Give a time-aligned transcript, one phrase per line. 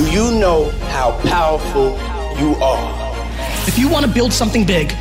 [0.00, 1.90] Do you know how powerful
[2.40, 3.14] you are?
[3.68, 4.94] If you want to build something big,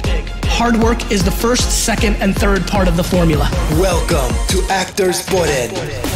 [0.59, 3.49] hard work is the first, second, and third part of the formula.
[3.79, 5.71] Welcome to Actors Podden.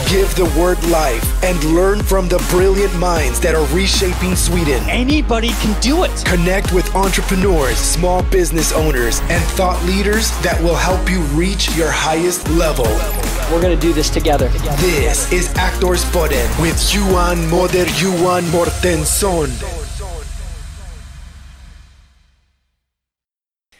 [0.10, 4.84] Give the word life and learn from the brilliant minds that are reshaping Sweden.
[4.90, 6.12] Anybody can do it.
[6.26, 11.90] Connect with entrepreneurs, small business owners, and thought leaders that will help you reach your
[11.90, 12.84] highest level.
[13.50, 14.50] We're going to do this together.
[14.84, 19.83] This is Actors Podden with Johan Moder Johan Mortensson.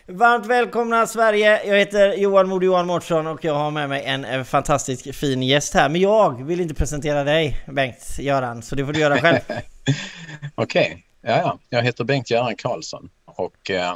[0.08, 1.66] Varmt välkomna Sverige!
[1.66, 5.74] Jag heter Johan Mod Johan Mårtsson och jag har med mig en fantastisk fin gäst
[5.74, 5.90] här.
[5.90, 9.40] Men jag vill inte presentera dig Bengt-Göran, så det får du göra själv.
[10.56, 11.02] Okej, okay.
[11.22, 11.60] ja, ja.
[11.70, 13.96] Jag heter Bengt-Göran Karlsson och eh,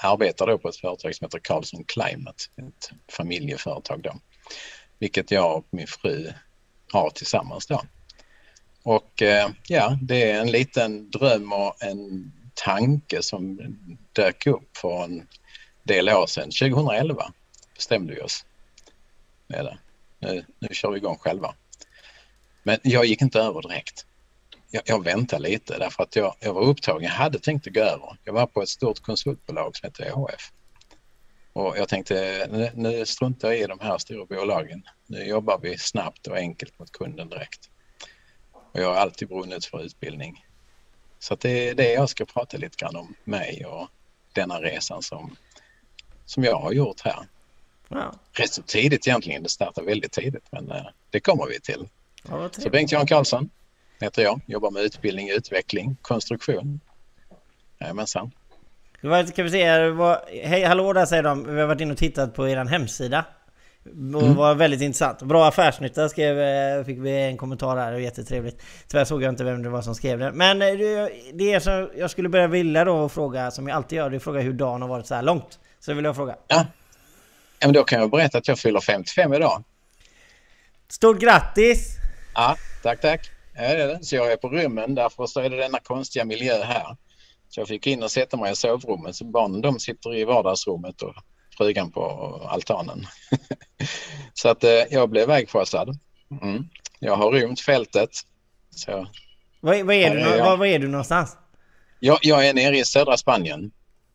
[0.00, 4.12] arbetar då på ett företag som heter Karlsson Climate, ett familjeföretag då.
[4.98, 6.32] Vilket jag och min fru
[6.92, 7.82] har tillsammans då.
[8.82, 13.58] Och eh, ja, det är en liten dröm och en tanke som
[14.12, 15.26] dök upp för en
[15.82, 16.50] del år sedan.
[16.50, 17.32] 2011
[17.74, 18.44] bestämde vi oss.
[19.46, 19.78] Med det.
[20.18, 21.54] Nu, nu kör vi igång själva.
[22.62, 24.06] Men jag gick inte över direkt.
[24.70, 27.02] Jag, jag väntade lite därför att jag, jag var upptagen.
[27.02, 28.16] Jag hade tänkt att gå över.
[28.24, 30.52] Jag var på ett stort konsultbolag som heter EHF.
[31.52, 34.82] Och jag tänkte nu, nu struntar jag i de här stora bolagen.
[35.06, 37.70] Nu jobbar vi snabbt och enkelt mot kunden direkt.
[38.72, 40.44] Och jag har alltid brunnit för utbildning.
[41.18, 43.88] Så det är det jag ska prata lite grann om mig och
[44.32, 45.36] denna resan som,
[46.30, 47.26] som jag har gjort här.
[47.88, 48.12] Ja.
[48.32, 51.88] Rätt så tidigt egentligen, det startade väldigt tidigt men eh, det kommer vi till.
[52.28, 53.50] Ja, så Bengt-Jan Karlsson
[54.00, 56.80] heter jag, jobbar med utbildning, utveckling, konstruktion.
[57.80, 58.30] Jajamensan.
[59.00, 61.92] Det var, kan vi se, var, hej hallå där säger de, vi har varit inne
[61.92, 63.24] och tittat på er hemsida.
[64.14, 64.34] Och mm.
[64.34, 65.22] var väldigt intressant.
[65.22, 68.62] Bra affärsnytta skrev, eh, fick vi en kommentar här, och jättetrevligt.
[68.88, 70.32] Tyvärr såg jag inte vem det var som skrev det.
[70.32, 70.68] Men eh,
[71.32, 74.18] det är som jag skulle börja vilja då fråga, som jag alltid gör, det är
[74.18, 75.58] fråga hur dagen har varit så här långt.
[75.80, 76.36] Så vill jag fråga.
[76.48, 76.66] Ja.
[77.58, 79.64] ja men då kan jag berätta att jag fyller 55 idag.
[80.88, 81.96] Stort grattis!
[82.34, 83.30] Ja, tack tack.
[83.54, 83.98] Ja.
[84.02, 86.96] Så jag är på rummen, därför så är det denna konstiga miljö här.
[87.48, 91.02] Så jag fick in och sätta mig i sovrummet, så barnen de sitter i vardagsrummet
[91.02, 91.14] och
[91.58, 92.02] frugan på
[92.48, 93.06] altanen.
[94.34, 95.98] så att eh, jag blev vägskjutsad.
[96.42, 96.64] Mm.
[96.98, 98.10] Jag har rymt fältet.
[98.70, 99.06] Så,
[99.60, 101.36] var, var, är du, är var, var är du någonstans?
[102.00, 103.72] Jag, jag är nere i södra Spanien.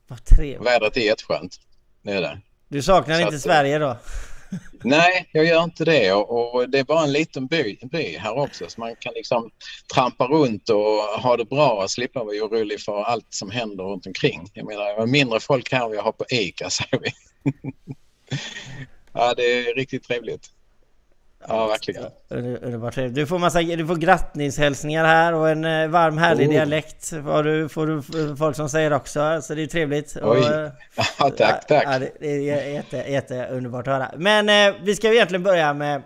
[0.08, 0.68] Vad trevligt.
[0.68, 1.60] Vädret är jätteskönt.
[2.02, 2.42] Det är det.
[2.68, 3.98] Du saknar så inte att, Sverige då?
[4.84, 8.38] Nej, jag gör inte det och, och, det är bara en liten by, by här
[8.38, 9.52] också så man kan liksom
[9.94, 14.08] trampa runt och ha det bra och slippa vara orolig för allt som händer runt
[14.08, 14.50] omkring.
[14.54, 17.12] Jag menar, jag har mindre folk här än vi har på ICA säger vi.
[19.14, 20.50] ja, det är riktigt trevligt.
[21.48, 22.04] Ja, verkligen.
[22.30, 26.54] Underbart Du får, massa, du får grattningshälsningar här och en eh, varm härlig oh.
[26.54, 29.42] dialekt får du, får du folk som säger också.
[29.42, 30.18] Så det är trevligt.
[30.22, 30.22] Oj.
[30.24, 30.72] Och, eh,
[31.20, 31.84] ja, tack, tack.
[31.86, 34.12] Ja, det är jätte, jätte underbart att höra.
[34.18, 36.02] Men eh, vi ska egentligen börja med...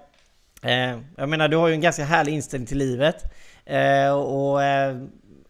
[0.64, 3.24] Eh, jag menar, du har ju en ganska härlig inställning till livet.
[3.66, 4.98] Eh, och eh,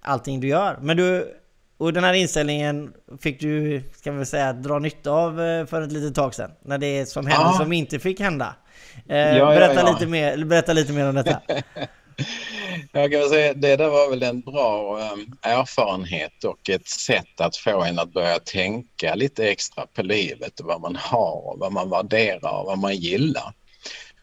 [0.02, 0.78] allting du gör.
[0.82, 1.36] Men du...
[1.80, 5.36] Och den här inställningen fick du, ska vi säga, dra nytta av
[5.70, 6.52] för ett litet tag sedan.
[6.66, 7.54] När det som hände ah.
[7.54, 8.56] som inte fick hända.
[9.10, 9.94] Eh, ja, berätta, ja, ja.
[9.94, 11.42] Lite mer, berätta lite mer om detta.
[12.92, 17.58] Jag kan säga, det där var väl en bra um, erfarenhet och ett sätt att
[17.58, 21.90] få en att börja tänka lite extra på livet och vad man har, vad man
[21.90, 23.54] värderar och vad man gillar.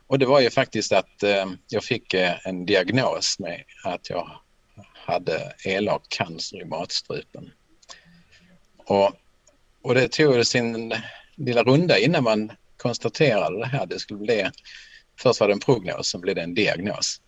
[0.07, 4.31] Och det var ju faktiskt att uh, jag fick uh, en diagnos med att jag
[5.07, 7.53] hade elak cancer i matstrupen.
[8.77, 9.13] Och,
[9.83, 10.95] och det tog sin
[11.35, 13.87] lilla runda innan man konstaterade det här.
[13.87, 14.51] Det skulle bli,
[15.21, 17.21] först var det en prognos, sen blev det en diagnos.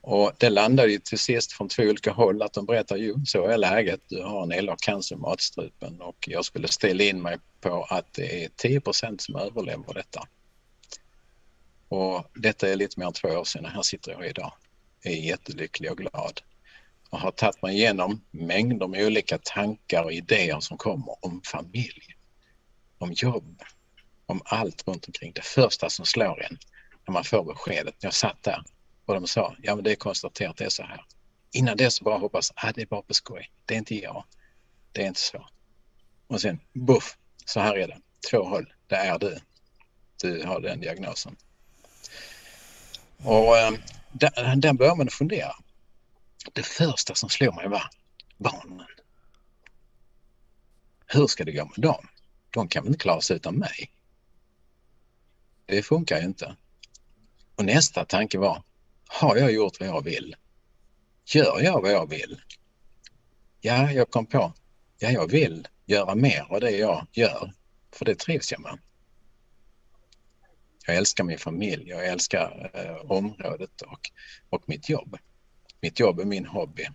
[0.00, 3.46] Och det landade ju till sist från två olika håll att de berättar ju så
[3.46, 7.38] är läget, du har en elak cancer i matstrupen och jag skulle ställa in mig
[7.60, 10.28] på att det är 10% som överlever detta.
[11.88, 14.52] Och detta är lite mer än två år sedan, här sitter jag idag.
[15.02, 16.40] Jag är jättelycklig och glad
[17.12, 22.02] och har tagit mig igenom mängder med olika tankar och idéer som kommer om familj,
[22.98, 23.62] om jobb,
[24.26, 25.32] om allt runt omkring.
[25.34, 26.58] Det första som slår en
[27.06, 27.94] när man får beskedet.
[27.98, 28.62] Jag satt där
[29.06, 31.04] och de sa, ja men det är konstaterat, det är så här.
[31.52, 33.50] Innan dess bara hoppas, ah, det är bara på skoj.
[33.66, 34.24] Det är inte jag.
[34.92, 35.46] Det är inte så.
[36.26, 37.98] Och sen, buff, så här är det.
[38.30, 39.38] Två håll, det är du.
[40.22, 41.36] Du har den diagnosen.
[43.24, 43.72] Och äh,
[44.12, 45.52] där, där börjar man fundera.
[46.52, 47.82] Det första som slår mig var
[48.38, 48.86] barnen.
[51.06, 52.08] Hur ska det gå med dem?
[52.50, 53.92] De kan väl inte klara sig utan mig?
[55.66, 56.56] Det funkar ju inte.
[57.56, 58.62] Och nästa tanke var,
[59.06, 60.36] har jag gjort vad jag vill?
[61.24, 62.40] gör jag vad jag vill?
[63.60, 64.52] Ja, jag kom på,
[64.98, 67.52] ja, jag vill göra mer av det jag gör,
[67.92, 68.78] för det trivs jag med.
[70.86, 74.10] Jag älskar min familj, jag älskar eh, området och,
[74.50, 75.16] och mitt jobb.
[75.82, 76.86] Mitt jobb är min hobby.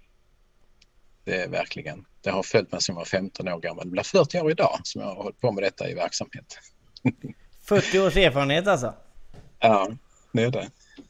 [1.24, 3.86] Det är verkligen, det har följt mig sedan jag var 15 år gammal.
[3.86, 6.60] Det blir 40 år idag som jag har hållit på med detta i verksamhet.
[7.64, 8.94] 40 års erfarenhet alltså?
[9.60, 9.92] Ja,
[10.32, 10.70] det är det.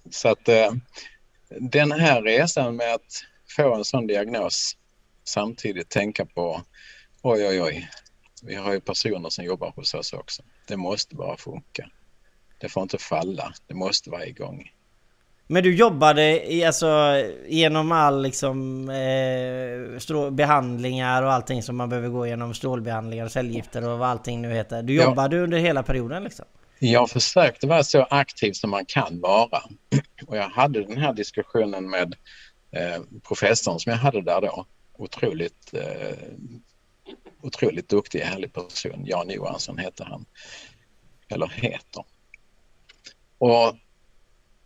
[0.09, 0.71] Så att eh,
[1.49, 3.25] den här resan med att
[3.55, 4.77] få en sån diagnos
[5.23, 6.61] samtidigt tänka på
[7.21, 7.89] oj, oj, oj,
[8.43, 10.43] vi har ju personer som jobbar hos oss också.
[10.67, 11.89] Det måste bara funka.
[12.57, 13.53] Det får inte falla.
[13.67, 14.71] Det måste vara igång.
[15.47, 22.09] Men du jobbade i, alltså, genom all liksom, eh, behandlingar och allting som man behöver
[22.09, 24.83] gå igenom, strålbehandlingar och cellgifter och vad allting nu heter.
[24.83, 25.43] Du jobbade ja.
[25.43, 26.45] under hela perioden liksom?
[26.79, 29.61] Jag försökte vara så aktiv som man kan vara.
[30.27, 32.15] Och jag hade den här diskussionen med
[32.71, 34.65] eh, professorn som jag hade där då.
[34.97, 36.17] Otroligt, eh,
[37.41, 39.03] otroligt duktig, härlig person.
[39.05, 40.25] Jan Johansson heter han.
[41.29, 42.03] Eller heter.
[43.37, 43.75] Och,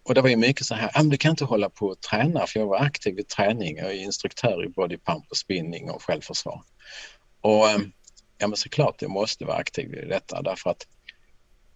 [0.04, 2.48] och det var ju mycket så här, ah, du kan inte hålla på och träna
[2.48, 3.78] för jag var aktiv i träning.
[3.78, 6.64] Jag är instruktör i bodypump och spinning och självförsvar.
[7.42, 7.92] Och ehm,
[8.38, 10.88] ja men såklart jag måste vara aktiv i detta därför att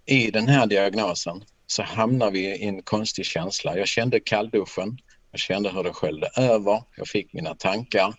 [0.06, 3.78] i den här diagnosen så hamnar vi i en konstig känsla.
[3.78, 4.98] Jag kände kallduschen,
[5.32, 8.14] jag kände hur det sköljde över, jag fick mina tankar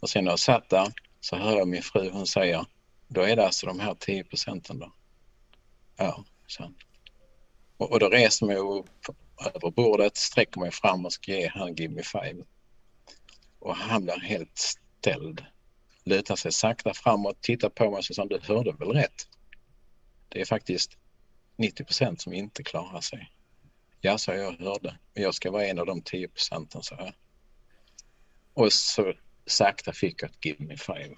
[0.00, 2.64] och sen när jag satt där så hör jag min fru, hon säger,
[3.08, 4.92] då är det alltså de här 10 procenten då?
[5.96, 6.24] Ja,
[6.56, 6.74] sen.
[7.76, 11.48] Och, och då reser man mig upp över bordet, sträcker mig fram och ska ge
[11.48, 12.44] han give me five.
[13.58, 15.44] Och han blir helt ställd.
[16.04, 19.26] Lutar sig sakta framåt, tittar på mig och säger du hörde väl rätt?
[20.28, 20.96] Det är faktiskt
[21.56, 23.30] 90 procent som inte klarar sig.
[24.00, 24.98] Ja, sa jag hörde.
[25.14, 27.12] Men jag ska vara en av de 10 procenten, sa jag.
[28.54, 29.12] Och så
[29.46, 31.14] sakta fick jag ett give me five.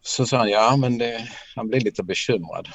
[0.00, 2.68] Så sa han, ja men det, han blev lite bekymrad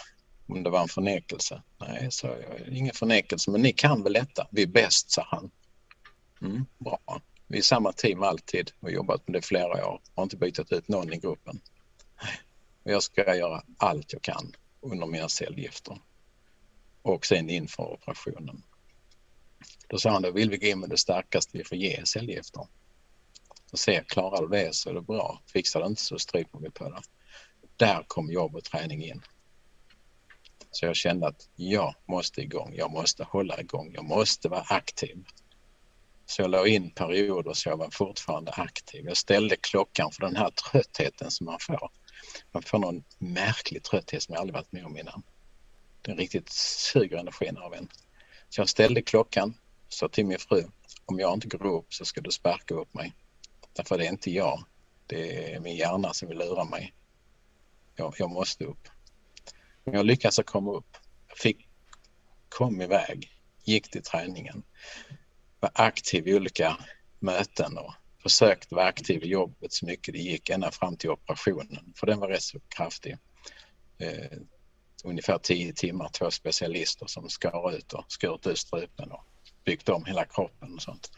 [0.52, 1.62] om det var en förnekelse.
[1.78, 4.48] Nej, sa jag, ingen förnekelse, men ni kan väl detta?
[4.52, 5.52] Vi är bäst, sa han.
[6.42, 7.22] Mm, bra.
[7.48, 10.02] Vi är samma team alltid och jobbat med det flera år.
[10.16, 11.62] Har inte bytt ut någon i gruppen.
[12.84, 14.52] Och jag ska göra allt jag kan
[14.82, 15.98] under mina cellgifter
[17.02, 18.64] och sen inför operationen.
[19.88, 22.68] Då sa han, då vill vi gå in med det starkaste vi får ge cellgifter.
[23.72, 25.42] Och se, klarar du det så är det bra.
[25.54, 27.02] Fixar du inte så stryper vi på det.
[27.78, 29.22] Där kom jobb och träning in.
[30.72, 35.26] Så jag kände att jag måste igång, jag måste hålla igång, jag måste vara aktiv.
[36.26, 39.06] Så jag la in perioder så jag var fortfarande aktiv.
[39.06, 41.90] Jag ställde klockan för den här tröttheten som man får.
[42.52, 45.24] Man får någon märklig trötthet som jag aldrig varit med om innan.
[46.02, 47.90] Den riktigt suger energin av en.
[48.50, 49.54] Så jag ställde klockan,
[49.90, 50.64] sa till min fru,
[51.06, 53.14] om jag inte går upp så ska du sparka upp mig.
[53.74, 54.64] Därför det är inte jag,
[55.08, 56.94] det är min hjärna som vill lura mig.
[57.96, 58.88] Jag, jag måste upp.
[59.84, 60.98] Men jag lyckades komma upp.
[61.36, 61.68] Fick,
[62.50, 63.32] kom iväg,
[63.64, 64.64] gick till träningen,
[65.60, 66.78] var aktiv i olika
[67.20, 67.94] möten och
[68.24, 72.20] försökte vara aktiv i jobbet så mycket det gick ända fram till operationen, för den
[72.20, 73.18] var rätt så kraftig.
[73.98, 74.38] Eh,
[75.04, 79.26] ungefär tio timmar, två specialister som skar ut och skurit ut strupen och
[79.66, 81.12] byggt om hela kroppen och sånt.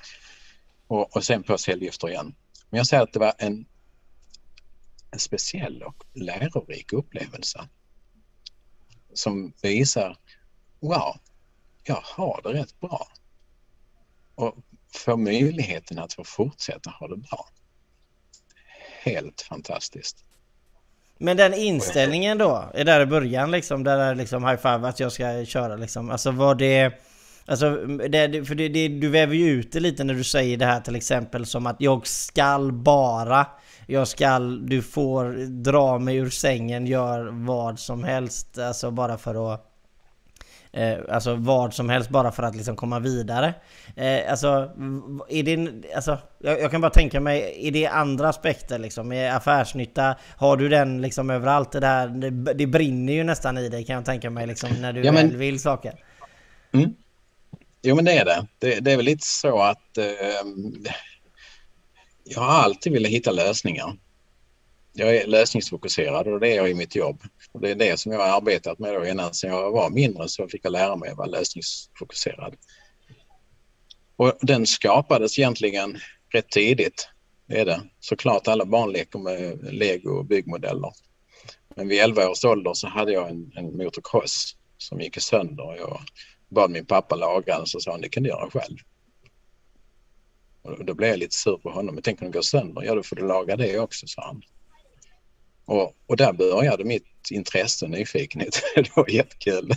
[0.87, 2.35] Och, och sen på cellgifter igen.
[2.69, 3.65] Men jag säger att det var en,
[5.11, 7.69] en speciell och lärorik upplevelse
[9.13, 10.17] som visar,
[10.79, 11.15] wow,
[11.83, 13.07] jag har det rätt bra.
[14.35, 14.55] Och
[14.95, 17.49] får möjligheten att få fortsätta ha det bra.
[19.03, 20.23] Helt fantastiskt.
[21.17, 24.99] Men den inställningen då, är där i början liksom, där är liksom high five att
[24.99, 26.11] jag ska köra liksom.
[26.11, 26.93] Alltså var det...
[27.45, 30.65] Alltså, det, för det, det, du väver ju ut det lite när du säger det
[30.65, 33.45] här till exempel som att jag skall bara
[33.87, 39.53] jag skall, du får dra mig ur sängen, gör vad som helst, alltså bara för
[39.53, 39.69] att
[40.75, 43.53] Eh, alltså vad som helst bara för att liksom komma vidare.
[43.95, 44.47] Eh, alltså,
[45.29, 49.11] är det, alltså jag, jag, kan bara tänka mig, är det andra aspekter liksom?
[49.11, 51.71] Är affärsnytta, har du den liksom överallt?
[51.71, 54.93] Det där, det, det brinner ju nästan i dig kan jag tänka mig liksom när
[54.93, 55.93] du ja, men, väl vill saker.
[56.73, 56.93] Mm.
[57.81, 58.47] Jo men det är det.
[58.59, 60.05] Det, det är väl lite så att eh,
[62.23, 63.97] jag har alltid velat hitta lösningar.
[64.93, 67.23] Jag är lösningsfokuserad och det är jag i mitt jobb.
[67.51, 70.29] Och det är det som jag har arbetat med då innan sen jag var mindre
[70.29, 72.55] så fick jag lära mig att vara lösningsfokuserad.
[74.15, 75.99] Och den skapades egentligen
[76.29, 77.09] rätt tidigt.
[77.47, 77.81] Det är det.
[77.99, 80.91] Såklart alla barn leker med lego och byggmodeller.
[81.75, 85.75] Men vid 11 års ålder så hade jag en, en motocross som gick sönder.
[85.77, 85.99] Jag
[86.49, 88.77] bad min pappa laga den så sa han det kan du göra själv.
[90.63, 91.95] Och då blev jag lite sur på honom.
[91.95, 92.83] Men tänk om det går sönder?
[92.83, 94.41] Ja, då får du laga det också, sa han.
[95.65, 98.61] Och, och där började mitt intresse och nyfikenhet.
[98.75, 99.71] det var jättekul.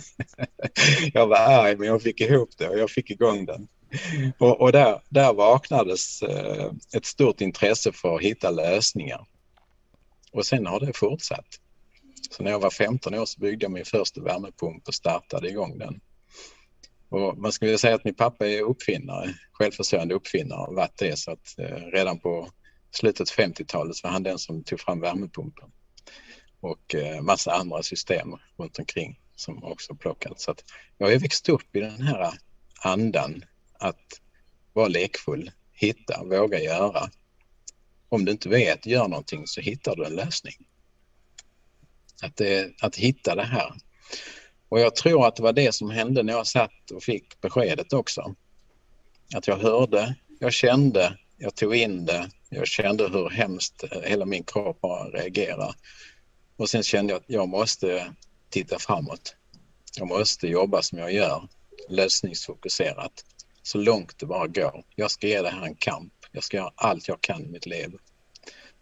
[1.13, 3.67] jag var arg men jag fick ihop det och jag fick igång den.
[4.37, 9.25] Och, och där, där vaknades eh, ett stort intresse för att hitta lösningar.
[10.31, 11.47] Och sen har det fortsatt.
[12.31, 15.77] Så när jag var 15 år så byggde jag min första värmepump och startade igång
[15.77, 15.99] den.
[17.09, 21.31] Och man skulle säga att min pappa är uppfinnare, självförsörjande uppfinnare och varit det så
[21.31, 22.49] att eh, redan på
[22.91, 25.71] slutet 50-talet var han den som tog fram värmepumpen
[26.59, 30.43] och eh, massa andra system runt omkring som också plockats.
[30.43, 30.63] Så att
[30.97, 32.33] jag har växt upp i den här
[32.81, 34.21] andan att
[34.73, 37.09] vara lekfull, hitta, våga göra.
[38.09, 40.55] Om du inte vet, gör någonting så hittar du en lösning.
[42.23, 43.73] Att, det, att hitta det här.
[44.69, 47.93] Och jag tror att det var det som hände när jag satt och fick beskedet
[47.93, 48.35] också.
[49.35, 54.25] Att jag hörde, jag kände, jag tog in det, jag kände hur hemskt eh, hela
[54.25, 55.73] min kropp bara reagerade.
[56.57, 58.13] Och sen kände jag att jag måste
[58.49, 59.35] titta framåt.
[59.97, 61.47] Jag måste jobba som jag gör,
[61.89, 63.25] lösningsfokuserat,
[63.63, 64.83] så långt det bara går.
[64.95, 66.13] Jag ska ge det här en kamp.
[66.31, 67.97] Jag ska göra allt jag kan i mitt liv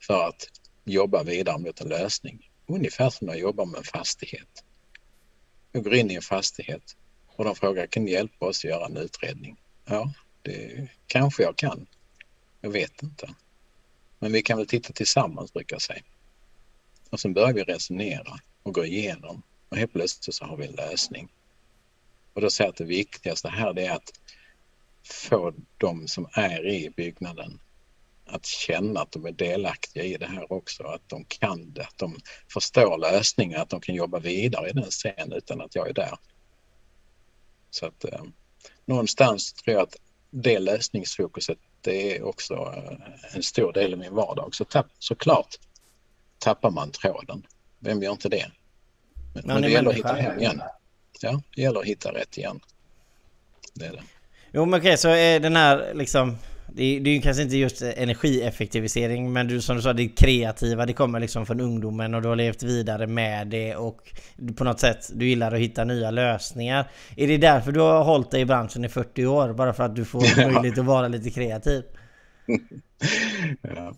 [0.07, 0.49] för att
[0.85, 2.49] jobba vidare mot en lösning.
[2.67, 4.64] Ungefär som när jag jobbar med en fastighet.
[5.75, 8.85] Jag går in i en fastighet och de frågar kan ni hjälpa oss att göra
[8.85, 9.57] en utredning?
[9.85, 11.87] Ja, det kanske jag kan.
[12.61, 13.35] Jag vet inte.
[14.19, 16.03] Men vi kan väl titta tillsammans brukar jag säga.
[17.09, 20.75] Och sen börjar vi resonera och gå igenom och helt plötsligt så har vi en
[20.75, 21.29] lösning.
[22.33, 24.11] Och då säger jag att det viktigaste här är att
[25.03, 27.59] få de som är i byggnaden
[28.25, 31.97] att känna att de är delaktiga i det här också, att de kan det, att
[31.97, 32.17] de
[32.53, 36.17] förstår lösningar, att de kan jobba vidare i den scenen utan att jag är där.
[37.69, 38.23] Så att eh,
[38.85, 39.95] någonstans tror jag att
[40.29, 44.55] det lösningsfokuset det är också eh, en stor del i min vardag.
[44.55, 45.55] Så tapp, såklart
[46.39, 47.45] tappar man tråden.
[47.79, 48.51] Vem gör inte det?
[49.33, 50.61] Men, men det gäller att hitta hem igen.
[51.21, 52.59] Ja, det gäller att hitta rätt igen.
[53.73, 54.03] Det är det.
[54.51, 56.37] Jo men okej, så är den här liksom
[56.75, 60.85] det är, det är kanske inte just energieffektivisering men du, som du sa, det kreativa
[60.85, 64.13] det kommer liksom från ungdomen och du har levt vidare med det och
[64.57, 66.91] på något sätt du gillar att hitta nya lösningar.
[67.17, 69.53] Är det därför du har hållit dig i branschen i 40 år?
[69.53, 71.83] Bara för att du får möjlighet att vara lite kreativ?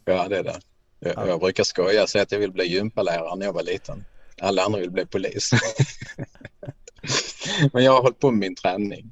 [0.05, 0.59] ja, det är det.
[0.99, 1.27] Jag, ja.
[1.27, 4.05] jag brukar skoja och säga att jag vill bli gympalärare när jag var liten.
[4.41, 5.51] Alla andra vill bli polis.
[7.73, 9.11] Men jag har hållit på med min träning.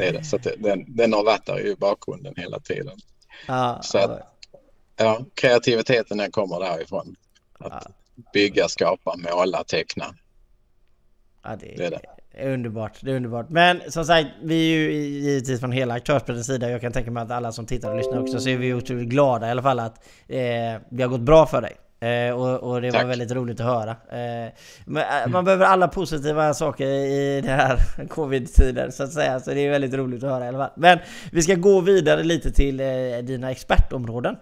[0.00, 0.24] Det är det.
[0.24, 2.98] Så det, den, den har varit där i bakgrunden hela tiden.
[3.46, 4.20] Ja, så att,
[4.96, 7.16] ja, kreativiteten den kommer därifrån.
[7.58, 7.92] Att ja.
[8.32, 10.14] bygga, skapa, måla, teckna.
[11.42, 12.00] Ja, det, det är det.
[12.52, 13.48] Underbart, det är underbart.
[13.48, 16.70] Men som sagt, vi är ju givetvis från hela aktörsbreddens sida.
[16.70, 19.08] Jag kan tänka mig att alla som tittar och lyssnar också, så är vi otroligt
[19.08, 20.38] glada i alla fall att eh,
[20.90, 21.76] det har gått bra för dig.
[22.00, 23.02] Eh, och, och, det Tack.
[23.02, 23.90] var väldigt roligt att höra.
[23.90, 24.52] Eh,
[24.84, 27.78] men, eh, man behöver alla positiva saker i det här
[28.08, 29.40] covid-tiden så att säga.
[29.40, 30.70] Så det är väldigt roligt att höra i alla fall.
[30.76, 30.98] Men
[31.32, 32.86] vi ska gå vidare lite till eh,
[33.22, 34.36] dina expertområden.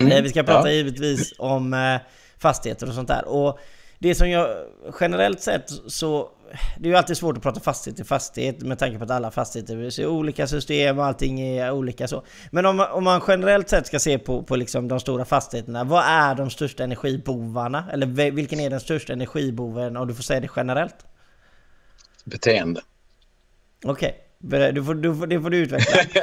[0.00, 0.12] Mm.
[0.12, 0.74] Eh, vi ska prata ja.
[0.74, 2.00] givetvis om eh,
[2.38, 3.28] fastigheter och sånt där.
[3.28, 3.58] Och
[3.98, 4.48] det som jag
[5.00, 6.28] generellt sett så
[6.78, 9.30] det är ju alltid svårt att prata fastighet till fastighet med tanke på att alla
[9.30, 12.24] fastigheter är olika system och allting är olika så.
[12.50, 16.04] Men om om man generellt sett ska se på, på liksom de stora fastigheterna, vad
[16.04, 17.84] är de största energibovarna?
[17.92, 20.96] Eller vilken är den största energiboven om du får säga det generellt?
[22.24, 22.80] Beteende.
[23.84, 24.08] Okej.
[24.08, 24.72] Okay.
[24.72, 26.02] Du får, du får, det får du utveckla.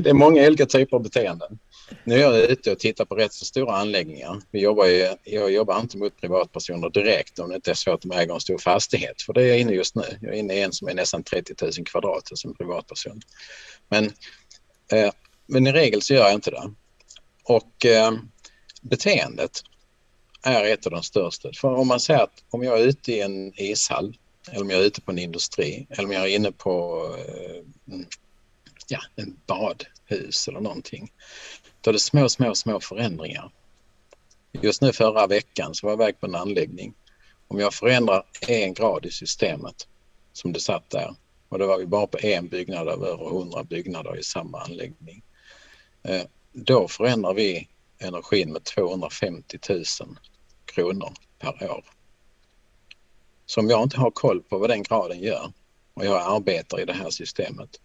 [0.00, 1.58] det är många olika typer av beteenden.
[2.04, 4.40] Nu är jag ute och tittar på rätt så stora anläggningar.
[4.50, 8.00] Vi jobbar ju, jag jobbar inte mot privatpersoner direkt om det inte är så att
[8.00, 9.22] de äger en stor fastighet.
[9.22, 10.04] För det är jag inne just nu.
[10.20, 13.20] Jag är inne i en som är nästan 30 000 kvadrat som privatperson.
[13.88, 14.04] Men,
[14.92, 15.12] eh,
[15.46, 16.72] men i regel så gör jag inte det.
[17.44, 18.12] Och eh,
[18.82, 19.62] beteendet
[20.42, 21.50] är ett av de största.
[21.60, 24.16] För om man säger att om jag är ute i en ishall
[24.50, 27.62] eller om jag är ute på en industri eller om jag är inne på eh,
[28.88, 31.12] ja, en badhus eller någonting.
[31.80, 33.50] Då är det små, små, små förändringar.
[34.52, 36.94] Just nu förra veckan så var jag iväg på en anläggning.
[37.48, 39.88] Om jag förändrar en grad i systemet
[40.32, 41.14] som det satt där
[41.48, 45.22] och då var vi bara på en byggnad av över 100 byggnader i samma anläggning.
[46.02, 46.22] Eh,
[46.52, 47.68] då förändrar vi
[47.98, 49.84] energin med 250 000
[50.64, 51.84] kronor per år.
[53.46, 55.52] Så om jag inte har koll på vad den graden gör
[55.94, 57.80] och jag arbetar i det här systemet,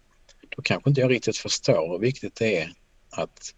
[0.56, 2.72] då kanske inte jag riktigt förstår hur viktigt det är
[3.10, 3.54] att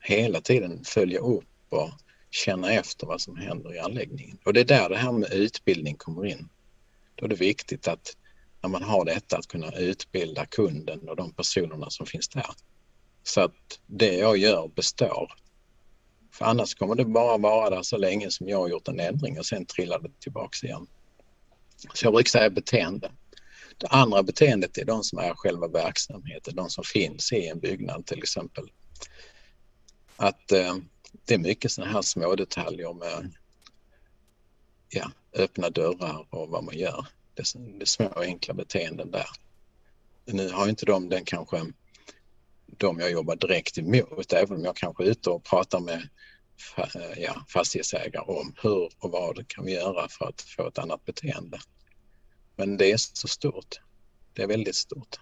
[0.00, 1.90] hela tiden följa upp och
[2.30, 4.38] känna efter vad som händer i anläggningen.
[4.44, 6.48] Och det är där det här med utbildning kommer in.
[7.14, 8.16] Då är det viktigt att
[8.62, 12.50] när man har detta att kunna utbilda kunden och de personerna som finns där.
[13.22, 15.32] Så att det jag gör består.
[16.32, 19.38] För annars kommer det bara vara där så länge som jag har gjort en ändring
[19.38, 20.86] och sen trillar det tillbaks igen.
[21.94, 23.10] Så jag brukar säga beteende.
[23.76, 28.06] Det andra beteendet är de som är själva verksamheten, de som finns i en byggnad
[28.06, 28.70] till exempel.
[30.20, 30.76] Att eh,
[31.24, 33.32] det är mycket sådana här små detaljer med
[34.88, 37.06] ja, öppna dörrar och vad man gör.
[37.34, 39.26] Det är, det är små enkla beteenden där.
[40.24, 41.72] Nu har inte de den kanske
[42.66, 46.08] de jag jobbar direkt emot, även om jag kanske är ute och pratar med
[47.16, 51.58] ja, fastighetsägare om hur och vad kan vi göra för att få ett annat beteende.
[52.56, 53.80] Men det är så stort.
[54.32, 55.16] Det är väldigt stort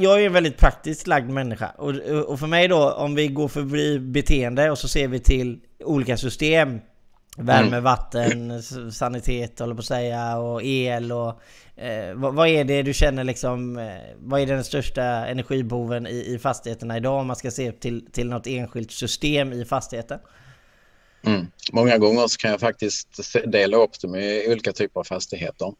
[0.00, 1.94] jag är en väldigt praktiskt lagd människa och,
[2.28, 6.16] och för mig då om vi går förbi beteende och så ser vi till olika
[6.16, 6.80] system
[7.38, 7.84] Värme, mm.
[7.84, 11.40] vatten, sanitet håller på att säga och el och
[11.76, 16.34] eh, vad, vad, är det du känner liksom eh, Vad är den största energiboven i,
[16.34, 20.18] i fastigheterna idag om man ska se till, till något enskilt system i fastigheten?
[21.26, 21.46] Mm.
[21.72, 25.72] Många gånger så kan jag faktiskt dela upp dem i olika typer av fastigheter.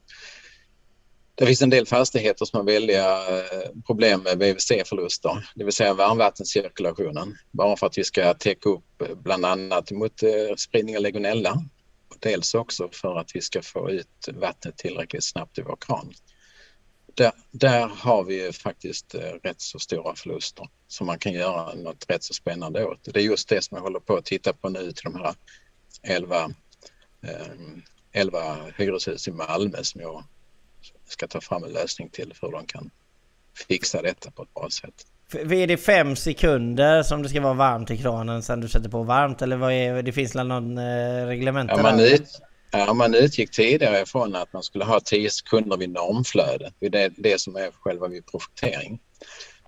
[1.38, 5.94] Det finns en del fastigheter som har väldiga eh, problem med VVC-förluster, det vill säga
[5.94, 7.36] varmvattencirkulationen.
[7.50, 11.64] Bara för att vi ska täcka upp eh, bland annat mot eh, spridning av legionella.
[12.18, 16.12] Dels också för att vi ska få ut vattnet tillräckligt snabbt i vår kran.
[17.14, 22.24] Där, där har vi faktiskt rätt så stora förluster som man kan göra något rätt
[22.24, 22.98] så spännande åt.
[23.04, 25.34] Det är just det som jag håller på att titta på nu till de här
[26.02, 26.50] 11,
[28.12, 30.24] 11 hyreshus i Malmö som jag
[31.06, 32.90] ska ta fram en lösning till för hur de kan
[33.68, 35.06] fixa detta på ett bra sätt.
[35.32, 39.02] Är det fem sekunder som det ska vara varmt i kranen sen du sätter på
[39.02, 40.12] varmt eller vad är det?
[40.12, 44.62] finns väl någon eh, reglement ja, man, ut, ja, man utgick tidigare ifrån att man
[44.62, 46.72] skulle ha 10 sekunder vid normflöde.
[46.78, 48.98] Det är det som är själva vid projektering.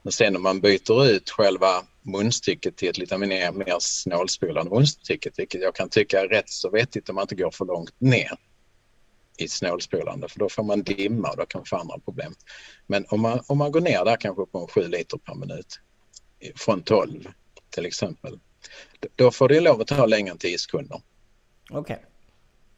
[0.03, 5.31] Men sen om man byter ut själva munstycket till ett lite mer, mer snålspolande munstycke,
[5.37, 8.39] vilket jag kan tycka är rätt så vettigt om man inte går för långt ner
[9.39, 12.35] i snålspolande för då får man dimma och då kan man få andra problem.
[12.87, 15.81] Men om man, om man går ner där kanske på en 7 liter per minut
[16.57, 17.29] från 12
[17.71, 18.39] till exempel,
[19.17, 21.01] då får det lov att ta längre än 10 sekunder.
[21.71, 21.81] Okej.
[21.81, 22.05] Okay.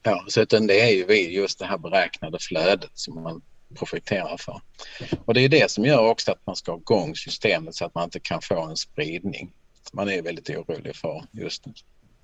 [0.02, 3.42] Ja, så utan det är ju vid just det här beräknade flödet som man
[3.74, 4.60] projekterar för.
[5.24, 7.94] Och det är det som gör också att man ska ha igång systemet så att
[7.94, 9.52] man inte kan få en spridning.
[9.92, 11.64] Man är väldigt orolig för just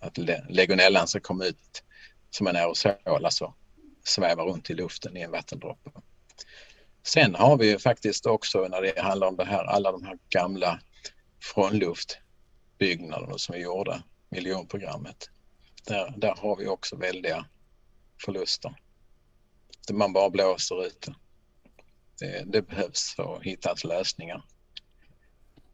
[0.00, 0.18] att
[0.48, 1.82] legionellan ska komma ut
[2.30, 3.54] som en aerosol, alltså
[4.06, 5.90] svävar runt i luften i en vattendroppe.
[7.02, 10.18] Sen har vi ju faktiskt också när det handlar om det här, alla de här
[10.28, 10.80] gamla
[11.42, 15.30] frånluftbyggnaderna som är gjorda, miljonprogrammet.
[15.86, 17.46] Där, där har vi också väldiga
[18.24, 18.74] förluster.
[19.92, 21.08] Man bara blåser ut
[22.20, 22.44] det.
[22.46, 24.44] Det, behövs att hitta lösningar.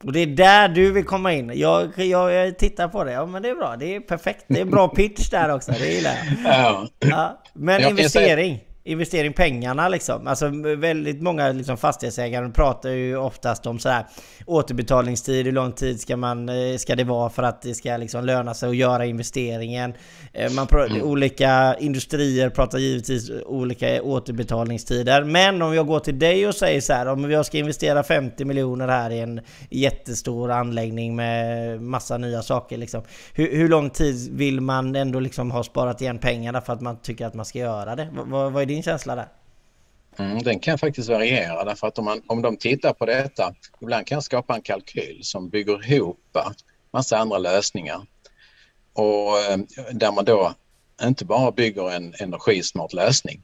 [0.03, 1.53] Och det är där du vill komma in.
[1.55, 3.13] Jag, jag, jag, tittar på det.
[3.13, 3.77] Ja men det är bra.
[3.77, 4.45] Det är perfekt.
[4.49, 5.73] Det är bra pitch där också.
[5.73, 6.89] Det gillar jag.
[6.99, 7.43] Ja.
[7.53, 10.27] Men investering investering pengarna liksom.
[10.27, 14.07] Alltså väldigt många liksom, fastighetsägare pratar ju oftast om sådär
[14.47, 18.25] återbetalningstid, hur lång tid ska, man, eh, ska det vara för att det ska liksom
[18.25, 19.95] löna sig att göra investeringen.
[20.33, 21.03] Eh, man mm.
[21.03, 25.25] Olika industrier pratar givetvis olika återbetalningstider.
[25.25, 28.45] Men om jag går till dig och säger så här, om jag ska investera 50
[28.45, 29.41] miljoner här i en
[29.71, 33.03] jättestor anläggning med massa nya saker liksom.
[33.35, 36.97] Hur, hur lång tid vill man ändå liksom ha sparat igen pengarna för att man
[36.97, 38.09] tycker att man ska göra det?
[38.13, 39.29] vad, vad är din känsla där?
[40.19, 44.07] Mm, den kan faktiskt variera därför att om, man, om de tittar på detta, ibland
[44.07, 46.19] kan jag skapa en kalkyl som bygger ihop
[46.93, 48.07] massa andra lösningar
[48.93, 49.59] och eh,
[49.93, 50.55] där man då
[51.03, 53.43] inte bara bygger en energismart lösning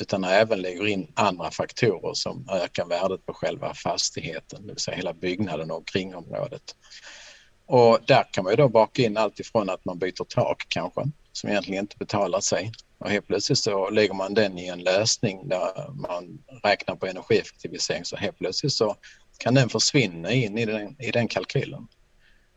[0.00, 4.96] utan även lägger in andra faktorer som ökar värdet på själva fastigheten, det vill säga
[4.96, 6.62] hela byggnaden och kringområdet.
[7.66, 11.02] Och där kan man ju då baka in allt ifrån att man byter tak kanske,
[11.32, 15.48] som egentligen inte betalar sig, och helt plötsligt så lägger man den i en lösning
[15.48, 18.96] där man räknar på energieffektivisering så helt plötsligt så
[19.38, 21.88] kan den försvinna in i den, i den kalkylen.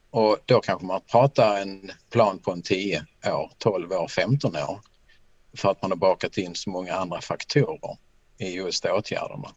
[0.10, 4.80] Och då kanske man pratar en plan på en 10 år, 12 år, 15 år
[5.58, 7.98] för att man har bakat in så många andra faktorer
[8.38, 9.52] i just åtgärderna.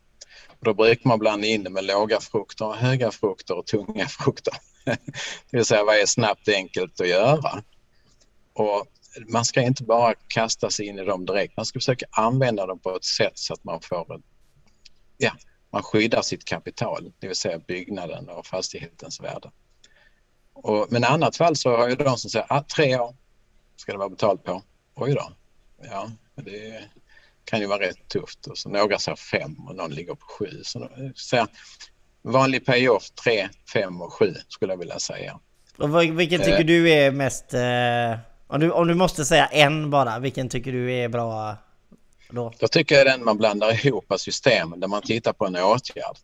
[0.48, 4.54] Och då brukar man blanda in det med låga frukter, höga frukter och tunga frukter.
[4.84, 7.62] det vill säga vad är snabbt och enkelt att göra?
[8.52, 8.86] Och
[9.28, 11.56] man ska inte bara kasta sig in i dem direkt.
[11.56, 14.20] Man ska försöka använda dem på ett sätt så att man får
[15.18, 15.30] ja,
[15.72, 19.50] man skyddar sitt kapital, det vill säga byggnaden och fastighetens värde.
[20.52, 23.16] Och, men i annat fall så har ju de som säger att ah, tre år
[23.76, 24.62] ska det vara betalt på.
[24.94, 25.32] Oj då.
[25.82, 26.84] Ja, det,
[27.44, 28.46] kan ju vara rätt tufft.
[28.46, 30.46] Och så några säger 5 och någon ligger på 7.
[30.62, 31.46] Så, så
[32.22, 35.40] vanlig payoff 3, 5 och 7 skulle jag vilja säga.
[35.78, 37.54] Och vilken tycker eh, du är mest...
[37.54, 41.56] Eh, om, du, om du måste säga en bara, vilken tycker du är bra
[42.30, 42.52] då?
[42.58, 46.16] Då tycker jag den man blandar ihop systemen där man tittar på en åtgärd.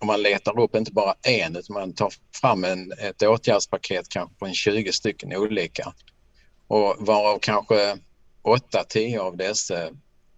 [0.00, 4.34] Och man letar upp inte bara en utan man tar fram en, ett åtgärdspaket kanske
[4.34, 5.92] på en 20 stycken olika.
[6.66, 7.96] Och varav kanske
[8.42, 9.88] 8-10 av dessa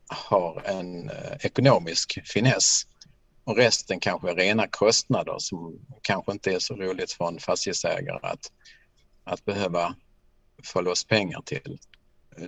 [0.08, 2.82] har en eh, ekonomisk finess.
[3.44, 8.18] Och resten kanske är rena kostnader som kanske inte är så roligt för en fastighetsägare
[8.22, 8.52] att,
[9.24, 9.94] att behöva
[10.64, 11.78] få loss pengar till.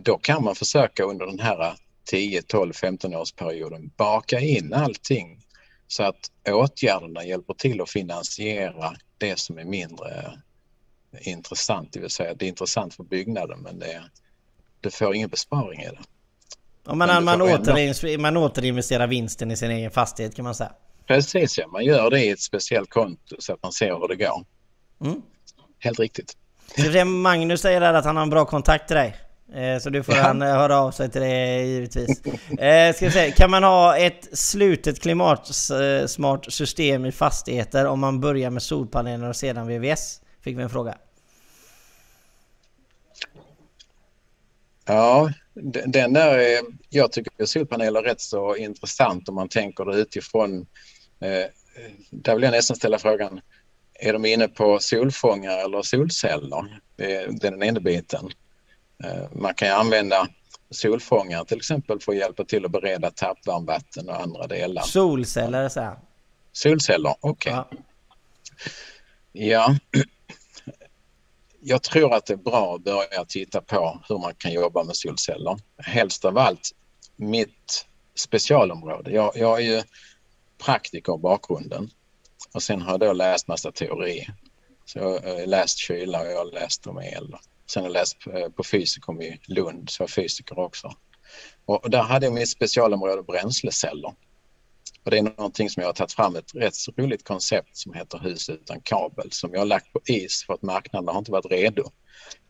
[0.01, 5.41] Då kan man försöka under den här 10, 12, 15 årsperioden baka in allting
[5.87, 10.39] så att åtgärderna hjälper till att finansiera det som är mindre
[11.21, 14.03] intressant, det vill säga det är intressant för byggnaden men det,
[14.81, 15.99] det får ingen besparing i det.
[16.87, 20.73] Ja, man, man, återinvesterar, man återinvesterar vinsten i sin egen fastighet kan man säga.
[21.07, 24.17] Precis ja, man gör det i ett speciellt konto så att man ser hur det
[24.17, 24.45] går.
[25.05, 25.23] Mm.
[25.79, 26.37] Helt riktigt.
[27.05, 29.17] Magnus säger där att han har en bra kontakt till dig.
[29.55, 30.23] Eh, så du får ja.
[30.23, 32.23] han eh, höra av sig till givetvis.
[32.59, 38.51] Eh, ska säga, kan man ha ett slutet klimatsmart system i fastigheter om man börjar
[38.51, 40.21] med solpaneler och sedan VVS?
[40.41, 40.99] Fick vi en fråga.
[44.87, 45.33] Ja,
[45.85, 50.67] den där är, jag tycker solpaneler är rätt så intressant om man tänker det utifrån.
[51.21, 51.47] Eh,
[52.11, 53.41] där vill jag nästan ställa frågan,
[54.05, 56.81] är de inne på solfångare eller solceller?
[56.97, 58.31] Det är den ena biten.
[59.05, 60.29] Eh, man kan ju använda
[60.71, 64.83] solfångare till exempel för att hjälpa till att bereda tappvarmvatten och andra delar.
[64.83, 65.97] Solceller så här.
[66.53, 67.53] Solceller, okej.
[67.53, 67.79] Okay.
[69.33, 69.75] Ja.
[69.93, 70.03] ja.
[71.67, 74.97] Jag tror att det är bra att börja titta på hur man kan jobba med
[74.97, 75.59] solceller.
[75.79, 76.71] Helst av allt
[77.17, 79.11] mitt specialområde.
[79.11, 79.83] Jag, jag är ju
[80.65, 81.91] praktiker bakgrunden
[82.53, 84.27] och sen har jag då läst massa teori.
[84.85, 87.37] Så jag har läst kyla och jag har läst om el.
[87.67, 90.95] Sen har jag läst eh, på fysikum i Lund, så jag är fysiker också.
[91.65, 94.15] Och där hade jag mitt specialområde bränsleceller.
[95.05, 97.95] Och det är någonting som jag har tagit fram ett rätt så roligt koncept som
[97.95, 101.33] heter hus utan kabel som jag har lagt på is för att marknaden har inte
[101.33, 101.91] varit redo.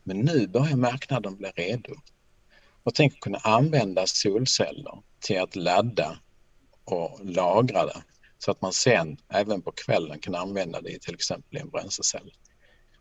[0.03, 1.93] Men nu börjar marknaden bli redo.
[2.83, 6.19] Och tänk att kunna använda solceller till att ladda
[6.85, 8.03] och lagra det
[8.45, 11.69] så att man sen även på kvällen kan använda det i till exempel i en
[11.69, 12.31] bränslecell.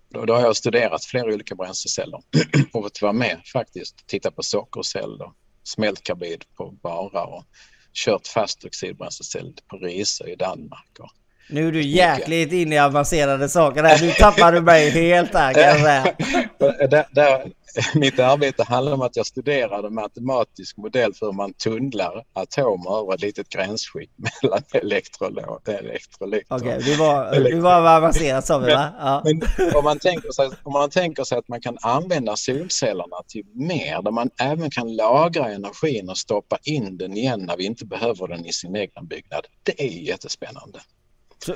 [0.08, 2.22] Då, då har jag studerat flera olika bränsleceller
[2.72, 7.44] och fått vara med faktiskt och titta på sockerceller, smältkarbid på bara och
[7.92, 10.98] kört fast oxidbränslecell på Risö i Danmark.
[10.98, 11.10] Och
[11.48, 14.00] nu är du jäkligt inne i avancerade saker här.
[14.02, 16.14] Nu tappar du mig helt här kan jag säga.
[16.88, 17.52] där, där,
[17.94, 23.14] mitt arbete handlar om att jag studerade matematisk modell för hur man tunnlar atomer över
[23.14, 26.46] ett litet gränsskikt mellan elektrolyt.
[26.48, 28.92] Okej, okay, du var, du var avancerad sa vi va?
[28.98, 29.22] Ja.
[29.24, 29.42] Men
[29.74, 34.02] om man, tänker sig, om man tänker sig att man kan använda solcellerna till mer,
[34.02, 38.28] där man även kan lagra energin och stoppa in den igen när vi inte behöver
[38.28, 39.46] den i sin egna byggnad.
[39.62, 40.80] Det är jättespännande.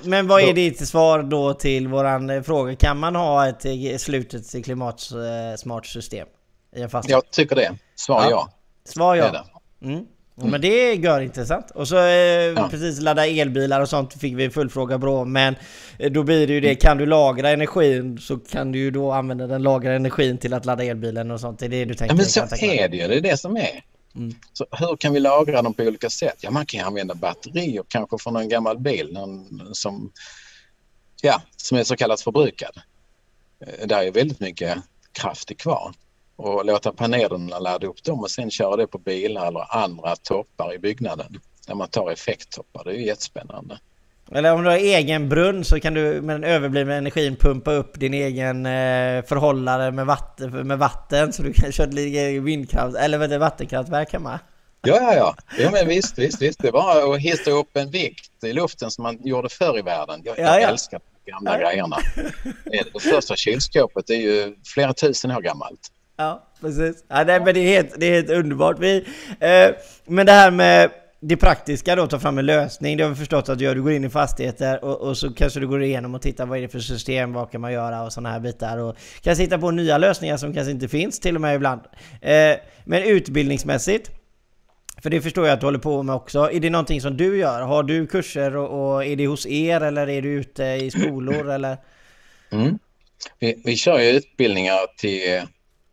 [0.03, 2.77] Men vad är ditt svar då till våran eh, fråga?
[2.77, 6.29] Kan man ha ett eh, slutet klimatsmart eh, system?
[6.77, 7.24] I en fastighet?
[7.24, 7.74] Jag tycker det.
[7.94, 8.31] Svar ja.
[8.31, 8.51] ja.
[8.85, 9.44] Svar ja.
[9.83, 10.07] Mm.
[10.38, 10.51] Mm.
[10.51, 11.70] Men det är intressant.
[11.70, 12.68] Och så eh, ja.
[12.70, 15.24] precis ladda elbilar och sånt fick vi fullfråga bra.
[15.24, 15.55] Men
[16.11, 19.46] då blir det ju det, kan du lagra energin så kan du ju då använda
[19.46, 21.59] den lagrade energin till att ladda elbilen och sånt.
[21.59, 22.14] Det är det du tänker?
[22.14, 23.83] Ja men så är det ju, det är det som är.
[24.18, 24.35] Mm.
[24.52, 26.37] Så hur kan vi lagra dem på olika sätt?
[26.40, 30.12] Ja, man kan använda batterier kanske från en gammal bil någon, som,
[31.22, 32.81] ja, som är så kallat förbrukad.
[33.66, 34.78] Eh, där är väldigt mycket
[35.12, 35.92] kraft kvar
[36.37, 40.74] och låta panelerna ladda upp dem och sen köra det på bilar eller andra toppar
[40.74, 42.85] i byggnaden där man tar effekttoppar.
[42.85, 43.78] Det är ju jättespännande.
[44.33, 48.01] Eller om du har egen brunn så kan du med den överblivna energin pumpa upp
[48.01, 53.19] din egen eh, förhållare med vatten, med vatten så du kan köra lite vindkraft eller
[53.19, 54.41] vet du, vattenkraftverk hemma.
[54.83, 55.37] Ja, ja, ja.
[55.59, 56.62] ja men visst, visst, visst.
[56.62, 60.21] Det bara att hissa upp en vikt i luften som man gjorde förr i världen.
[60.25, 61.69] Jag, ja, jag älskar de gamla ja.
[61.69, 61.97] grejerna.
[62.64, 65.81] Det första kylskåpet är ju flera tusen år gammalt.
[66.17, 67.05] Ja, precis.
[67.09, 68.79] Ja, nej, men det är helt, det är helt underbart.
[68.79, 68.97] Vi,
[69.41, 69.71] eh,
[70.07, 72.96] men det här med det praktiska då, ta fram en lösning.
[72.96, 73.74] Det har vi förstått att du gör.
[73.74, 76.59] Du går in i fastigheter och, och, så kanske du går igenom och tittar vad
[76.59, 78.78] är det för system, vad kan man göra och sådana här bitar.
[78.78, 81.81] Och kanske hitta på nya lösningar som kanske inte finns till och med ibland.
[82.22, 84.11] Eh, men utbildningsmässigt,
[85.02, 86.50] för det förstår jag att du håller på med också.
[86.52, 87.62] Är det någonting som du gör?
[87.62, 91.50] Har du kurser och, och är det hos er eller är du ute i skolor
[91.52, 91.76] eller?
[92.50, 92.78] Mm.
[93.38, 95.42] Vi, vi kör ju utbildningar till...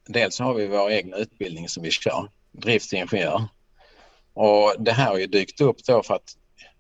[0.08, 3.42] Dels har vi vår egen utbildning som vi kör, driftsingenjör.
[4.36, 6.36] Och det här har ju dykt upp då för att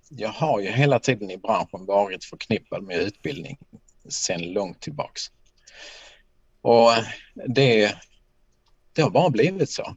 [0.09, 3.57] jag har ju hela tiden i branschen varit förknippad med utbildning
[4.09, 5.21] sedan långt tillbaks.
[6.61, 6.91] Och
[7.47, 7.95] det,
[8.93, 9.95] det har bara blivit så.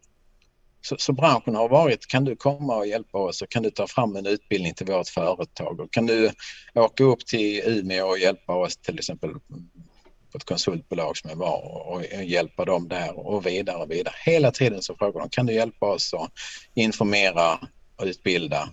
[0.81, 0.97] så.
[0.99, 4.17] Så branschen har varit, kan du komma och hjälpa oss och kan du ta fram
[4.17, 6.31] en utbildning till vårt företag och kan du
[6.75, 9.31] åka upp till Umeå och hjälpa oss till exempel
[10.33, 14.15] på ett konsultbolag som jag var och, hjälpa dem där och vidare och vidare.
[14.25, 16.31] Hela tiden så frågar de, kan du hjälpa oss att
[16.75, 17.53] informera
[17.97, 18.69] och utbilda?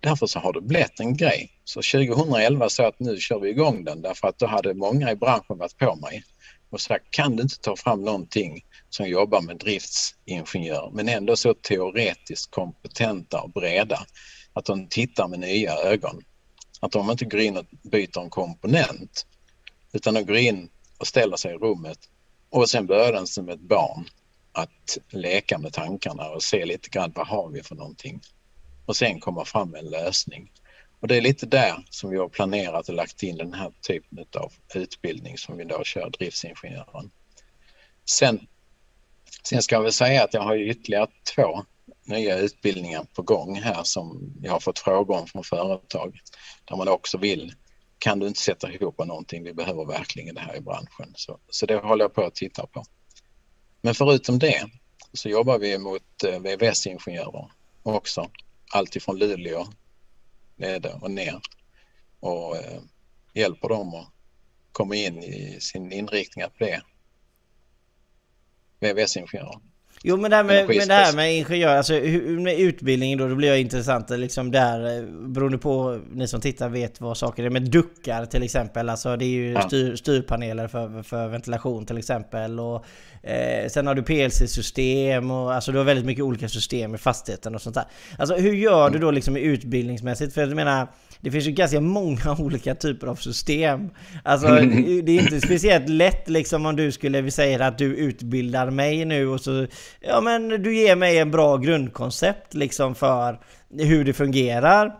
[0.00, 1.50] Därför så har det blivit en grej.
[1.64, 5.16] Så 2011 sa att nu kör vi igång den därför att då hade många i
[5.16, 6.24] branschen varit på mig
[6.70, 11.54] och sagt, kan du inte ta fram någonting som jobbar med driftsingenjör men ändå så
[11.54, 14.06] teoretiskt kompetenta och breda
[14.52, 16.22] att de tittar med nya ögon.
[16.80, 19.26] Att de inte går in och byter en komponent
[19.92, 21.98] utan de går in och ställer sig i rummet
[22.50, 24.04] och sen börjar den som ett barn
[24.52, 28.20] att leka med tankarna och se lite grann vad har vi för någonting
[28.86, 30.52] och sen komma fram med en lösning.
[31.00, 34.18] Och det är lite där som vi har planerat och lagt in den här typen
[34.36, 37.10] av utbildning som vi då kör driftsingenjören.
[38.04, 38.46] Sen,
[39.42, 41.64] sen ska jag väl säga att jag har ytterligare två
[42.04, 46.20] nya utbildningar på gång här som jag har fått frågor om från företag
[46.64, 47.54] där man också vill
[48.02, 51.12] kan du inte sätta ihop någonting, vi behöver verkligen det här i branschen.
[51.14, 52.84] Så, så det håller jag på att titta på.
[53.80, 54.70] Men förutom det
[55.12, 57.50] så jobbar vi mot eh, VVS-ingenjörer
[57.82, 58.30] också.
[58.72, 59.66] Allt ifrån Luleå
[60.56, 61.40] nere och ner
[62.20, 62.80] och eh,
[63.34, 64.08] hjälper dem att
[64.72, 66.80] komma in i sin inriktning att bli
[68.80, 69.60] VVS-ingenjörer.
[70.04, 71.92] Jo men det här med, med, det här med ingenjör, alltså
[72.42, 76.68] med utbildning då, då blir jag intressant liksom där eh, beroende på ni som tittar
[76.68, 78.88] vet vad saker är med duckar till exempel.
[78.88, 82.84] Alltså det är ju styr, styrpaneler för, för ventilation till exempel och
[83.22, 87.54] eh, sen har du PLC-system och alltså du har väldigt mycket olika system i fastigheten
[87.54, 87.84] och sånt där.
[88.18, 90.34] Alltså hur gör du då liksom utbildningsmässigt?
[90.34, 90.86] För jag menar
[91.22, 93.90] det finns ju ganska många olika typer av system.
[94.24, 94.48] Alltså
[95.02, 99.04] det är inte speciellt lätt liksom om du skulle, vi säger att du utbildar mig
[99.04, 99.66] nu och så,
[100.00, 104.94] ja men du ger mig en bra grundkoncept liksom för hur det fungerar.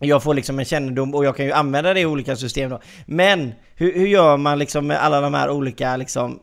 [0.00, 2.80] Jag får liksom en kännedom och jag kan ju använda det i olika system då.
[3.06, 6.40] Men hur, hur gör man liksom med alla de här olika liksom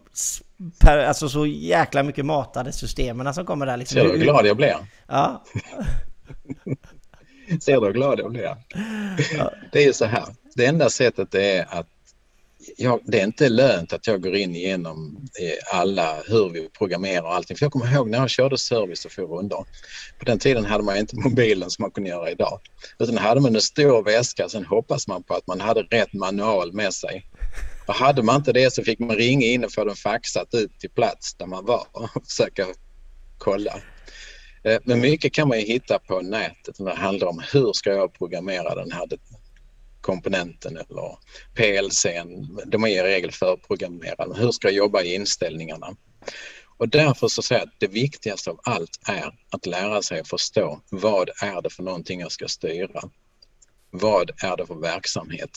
[0.79, 4.01] per, alltså så jäkla mycket matade systemen som kommer där liksom.
[4.01, 4.75] Hur glad jag blir?
[5.07, 5.43] Ja.
[7.59, 8.43] Ser du hur glad jag blir?
[8.43, 9.53] Ja.
[9.71, 10.25] Det är ju så här.
[10.55, 11.87] Det enda sättet är att
[12.77, 15.27] jag, det är inte lönt att jag går in igenom
[15.73, 17.57] alla hur vi programmerar och allting.
[17.57, 19.65] För jag kommer ihåg när jag körde service och for rundor.
[20.19, 22.59] På den tiden hade man inte mobilen som man kunde göra idag.
[22.99, 26.73] Utan hade man en stor väska sen hoppas man på att man hade rätt manual
[26.73, 27.25] med sig.
[27.87, 30.79] Och hade man inte det så fick man ringa in och få den faxat ut
[30.79, 32.65] till plats där man var och försöka
[33.37, 33.75] kolla.
[34.63, 37.89] Eh, men mycket kan man ju hitta på nätet när det handlar om hur ska
[37.89, 39.07] jag programmera den här
[40.01, 41.17] komponenten eller
[41.55, 42.59] PLCn.
[42.65, 44.35] De är i regel förprogrammerade.
[44.37, 45.95] Hur ska jag jobba i inställningarna?
[46.77, 50.27] Och därför så säger jag att det viktigaste av allt är att lära sig att
[50.27, 53.01] förstå vad är det för någonting jag ska styra?
[53.91, 55.49] Vad är det för verksamhet?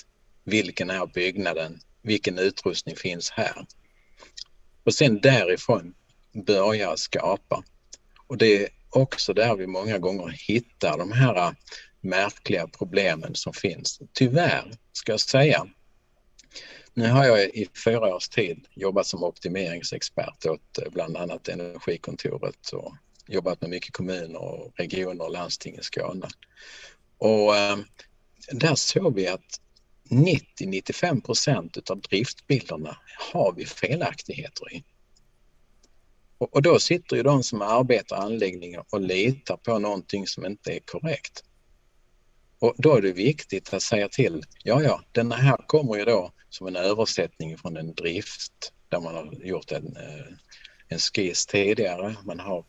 [0.44, 1.80] Vilken är byggnaden?
[2.02, 3.66] Vilken utrustning finns här?
[4.84, 5.94] Och sen därifrån
[6.32, 7.64] börja skapa.
[8.26, 11.52] Och det också där vi många gånger hittar de här äh,
[12.00, 14.00] märkliga problemen som finns.
[14.12, 15.66] Tyvärr, ska jag säga.
[16.94, 22.68] Nu har jag i fyra års tid jobbat som optimeringsexpert åt äh, bland annat Energikontoret
[22.72, 22.94] och
[23.26, 26.28] jobbat med mycket kommuner och regioner och landsting i Skåne.
[27.18, 27.78] Och eh,
[28.52, 29.60] där såg vi att
[30.10, 32.96] 90-95 procent av driftbilderna
[33.32, 34.84] har vi felaktigheter i.
[36.38, 40.72] Och, och då sitter ju de som arbetar anläggningen och litar på någonting som inte
[40.72, 41.44] är korrekt.
[42.58, 46.32] Och då är det viktigt att säga till, ja ja, den här kommer ju då
[46.48, 50.26] som en översättning från en drift där man har gjort en, eh,
[50.88, 52.64] en skiss tidigare, man har,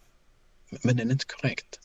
[0.84, 1.80] men den är inte korrekt.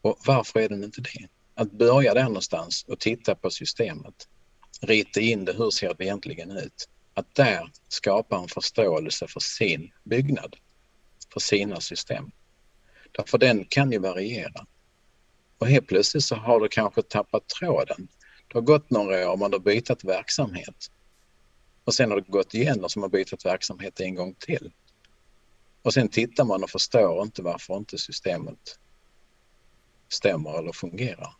[0.00, 1.28] Och varför är den inte det?
[1.54, 4.28] Att börja där någonstans och titta på systemet,
[4.80, 6.88] rita in det, hur ser det egentligen ut?
[7.18, 10.56] Att där skapa en förståelse för sin byggnad,
[11.32, 12.30] för sina system.
[13.12, 14.66] Därför den kan ju variera.
[15.58, 18.08] Och helt plötsligt så har du kanske tappat tråden.
[18.48, 20.90] Det har gått några år, man har bytt verksamhet.
[21.84, 24.72] Och sen har det gått igen och så har man bytt verksamhet en gång till.
[25.82, 28.78] Och sen tittar man och förstår inte varför inte systemet
[30.08, 31.34] stämmer eller fungerar.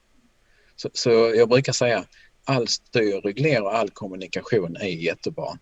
[0.77, 2.05] Så, så jag brukar säga
[2.45, 5.59] all styr, reglering och all kommunikation är jättebra.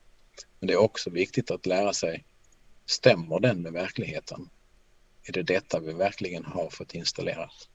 [0.61, 2.25] Men det är också viktigt att lära sig,
[2.87, 4.49] stämmer den med verkligheten?
[5.29, 7.68] är det detta vi verkligen har fått installerat?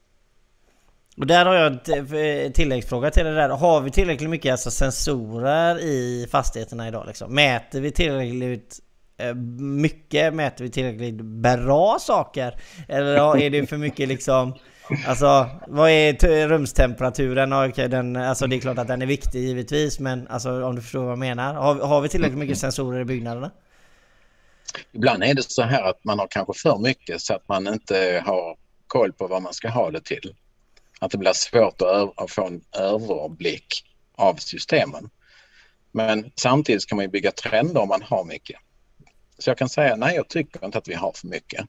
[1.17, 1.89] Och där har jag
[2.45, 3.49] en tilläggsfråga till det där.
[3.49, 7.07] Har vi tillräckligt mycket alltså sensorer i fastigheterna idag?
[7.07, 7.35] Liksom?
[7.35, 8.79] Mäter vi tillräckligt
[9.17, 10.33] eh, mycket?
[10.33, 12.61] Mäter vi tillräckligt bra saker?
[12.87, 14.53] Eller är det för mycket liksom
[15.07, 17.53] Alltså vad är rumstemperaturen?
[17.53, 20.81] Okay, den, alltså det är klart att den är viktig givetvis men alltså om du
[20.81, 21.53] förstår vad jag menar.
[21.53, 23.51] Har, har vi tillräckligt mycket sensorer i byggnaderna?
[24.91, 28.23] Ibland är det så här att man har kanske för mycket så att man inte
[28.25, 30.35] har koll på vad man ska ha det till.
[30.99, 33.83] Att det blir svårt att, att få en överblick
[34.15, 35.09] av systemen.
[35.91, 38.59] Men samtidigt kan man ju bygga trender om man har mycket.
[39.39, 41.65] Så jag kan säga nej, jag tycker inte att vi har för mycket.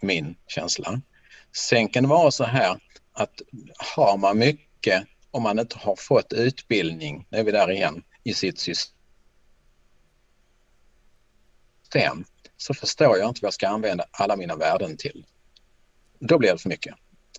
[0.00, 1.00] Min känsla.
[1.56, 2.80] Sen kan det vara så här
[3.12, 3.42] att
[3.96, 8.34] har man mycket om man inte har fått utbildning, nu är vi där igen, i
[8.34, 8.94] sitt system
[12.56, 15.26] så förstår jag inte vad jag ska använda alla mina värden till.
[16.18, 16.94] Då blir det för mycket.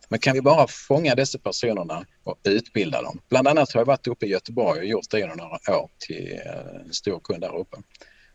[0.09, 3.21] Men kan vi bara fånga dessa personerna och utbilda dem?
[3.29, 6.41] Bland annat har jag varit uppe i Göteborg och gjort det i några år till
[6.45, 7.77] eh, en stor kund där uppe.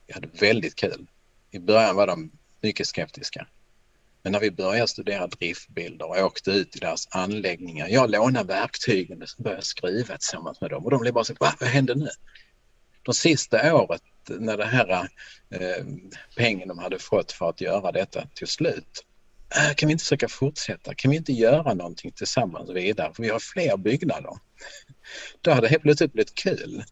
[0.07, 1.07] Vi hade väldigt kul.
[1.51, 3.47] I början var de mycket skeptiska.
[4.23, 7.89] Men när vi började studera driftbilder och åkte ut i deras anläggningar.
[7.89, 11.55] Jag lånade verktygen och började skriva tillsammans med dem och de blev bara så Va,
[11.61, 12.09] vad hände nu?
[13.03, 14.91] De sista året när det här
[15.51, 15.85] eh,
[16.37, 19.05] pengen de hade fått för att göra detta till slut.
[19.57, 20.95] Äh, kan vi inte försöka fortsätta?
[20.95, 23.15] Kan vi inte göra någonting tillsammans vidare?
[23.15, 24.33] För vi har fler byggnader.
[25.41, 26.85] Då hade det helt plötsligt blivit kul.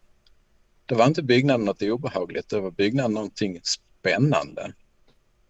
[0.85, 4.73] Då var inte byggnaden något obehagligt, då var byggnaden någonting spännande.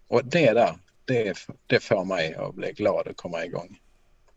[0.07, 1.37] Och det där, det,
[1.67, 3.79] det får mig att bli glad och komma igång.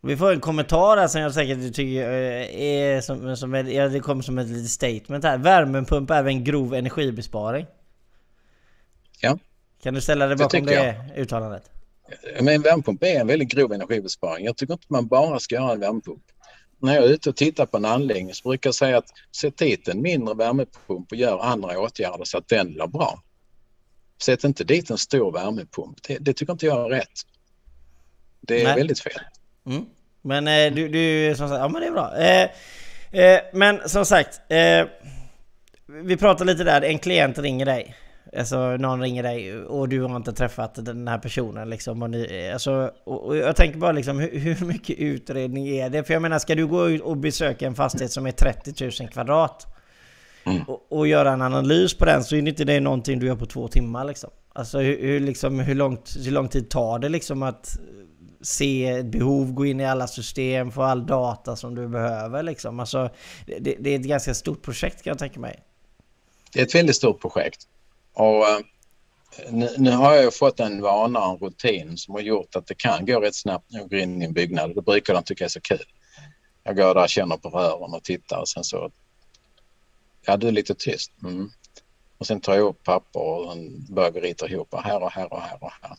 [0.01, 3.87] Vi får en kommentar här som jag säkert tycker eh, är som, som ett, ja,
[3.87, 5.37] det kommer som ett litet statement här.
[5.37, 7.65] Värmepump är en grov energibesparing?
[9.19, 9.37] Ja.
[9.83, 11.71] Kan du ställa dig bakom det, det uttalandet?
[12.35, 14.45] Men en värmepump är en väldigt grov energibesparing.
[14.45, 16.23] Jag tycker inte man bara ska göra en värmepump.
[16.79, 19.57] När jag är ute och tittar på en anläggning så brukar jag säga att sätt
[19.57, 23.23] dit en mindre värmepump och gör andra åtgärder så att den blir bra.
[24.21, 26.03] Sätt inte dit en stor värmepump.
[26.07, 27.21] Det, det tycker inte jag är rätt.
[28.41, 28.75] Det är Nej.
[28.75, 29.19] väldigt fel.
[29.65, 29.85] Mm.
[30.21, 32.17] Men eh, du, du, som sagt, ja men det är bra.
[32.17, 32.49] Eh,
[33.21, 34.85] eh, men som sagt, eh,
[36.03, 37.95] vi pratade lite där, en klient ringer dig.
[38.37, 42.01] Alltså någon ringer dig och du har inte träffat den här personen liksom.
[42.01, 46.03] Och, ni, alltså, och jag tänker bara liksom hur, hur, mycket utredning är det?
[46.03, 49.09] För jag menar, ska du gå ut och besöka en fastighet som är 30 000
[49.09, 49.67] kvadrat
[50.45, 50.63] mm.
[50.63, 53.35] och, och, göra en analys på den så är det inte det någonting du gör
[53.35, 54.29] på två timmar liksom.
[54.53, 57.79] Alltså hur, hur, liksom, hur, långt, hur lång tid tar det liksom att
[58.41, 62.79] se ett behov, gå in i alla system, få all data som du behöver liksom.
[62.79, 63.09] Alltså,
[63.45, 65.63] det, det är ett ganska stort projekt kan jag tänka mig.
[66.53, 67.67] Det är ett väldigt stort projekt.
[68.13, 68.59] Och eh,
[69.49, 72.75] nu, nu, har jag fått en vana och en rutin som har gjort att det
[72.75, 74.75] kan gå rätt snabbt när jag går in i en byggnad.
[74.75, 75.85] Det brukar de tycka är så kul.
[76.63, 78.91] Jag går där, känner på rören och tittar och sen så...
[80.25, 81.11] Ja, du är lite tyst.
[81.23, 81.51] Mm.
[82.17, 83.57] Och sen tar jag upp papper och
[83.89, 85.97] börjar rita ihop här och här och här och här.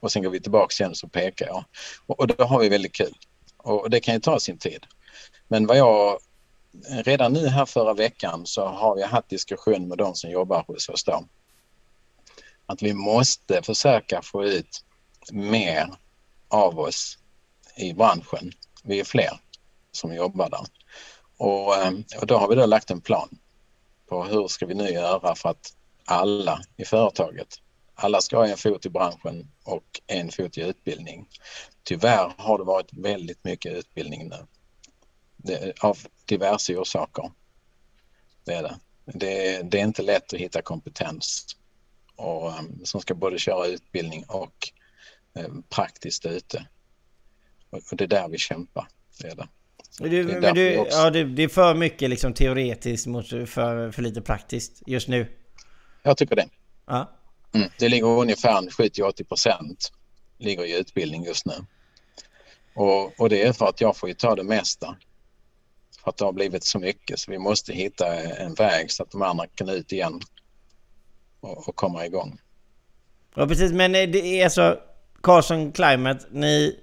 [0.00, 1.64] Och sen går vi tillbaka igen och så pekar jag.
[2.06, 3.14] Och, och då har vi väldigt kul.
[3.56, 4.86] Och det kan ju ta sin tid.
[5.48, 6.18] Men vad jag
[7.04, 10.88] redan nu här förra veckan så har vi haft diskussion med de som jobbar hos
[10.88, 11.24] oss då
[12.66, 14.84] att vi måste försöka få ut
[15.32, 15.88] mer
[16.48, 17.18] av oss
[17.76, 18.52] i branschen.
[18.84, 19.40] Vi är fler
[19.92, 20.66] som jobbar där.
[21.36, 23.38] Och, eh, och då har vi då lagt en plan
[24.06, 27.60] på hur ska vi nu göra för att alla i företaget,
[27.94, 31.28] alla ska ha en fot i branschen och en fot i utbildning.
[31.82, 34.46] Tyvärr har det varit väldigt mycket utbildning nu.
[35.36, 37.30] Det, av diverse orsaker.
[38.44, 38.78] Det är det.
[39.04, 39.62] det.
[39.62, 41.56] Det är inte lätt att hitta kompetens
[42.16, 44.72] och, um, som ska både köra utbildning och
[45.34, 46.66] eh, praktiskt ute.
[47.70, 48.88] Och, och det är där vi kämpar.
[49.20, 49.48] Det är det.
[49.98, 54.02] Du, det, är du, ja, det, det, är för mycket liksom teoretiskt mot för, för
[54.02, 55.26] lite praktiskt just nu.
[56.02, 56.48] Jag tycker det.
[56.86, 57.10] Ja.
[57.54, 59.92] Mm, det ligger ungefär 70-80 procent
[60.38, 61.54] ligger i utbildning just nu.
[62.74, 64.96] Och, och, det är för att jag får ju ta det mesta.
[66.02, 69.10] För att det har blivit så mycket så vi måste hitta en väg så att
[69.10, 70.20] de andra kan ut igen
[71.40, 72.40] och, och komma igång.
[73.34, 74.78] Ja precis, men eh, det är alltså
[75.22, 76.80] Carson Climate, ni,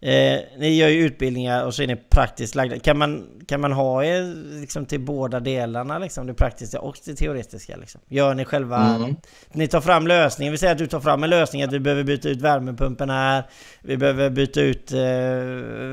[0.00, 2.78] eh, ni gör ju utbildningar och så är ni praktiskt lagda.
[2.78, 7.14] Kan man, kan man ha er liksom till båda delarna, liksom, det praktiska och det
[7.14, 7.76] teoretiska?
[7.76, 8.00] Liksom?
[8.08, 8.94] Gör ni själva...
[8.94, 9.16] Mm.
[9.52, 12.04] Ni tar fram lösningen, vi säger att du tar fram en lösning att vi behöver
[12.04, 13.44] byta ut värmepumpen här,
[13.80, 15.00] vi behöver byta ut eh,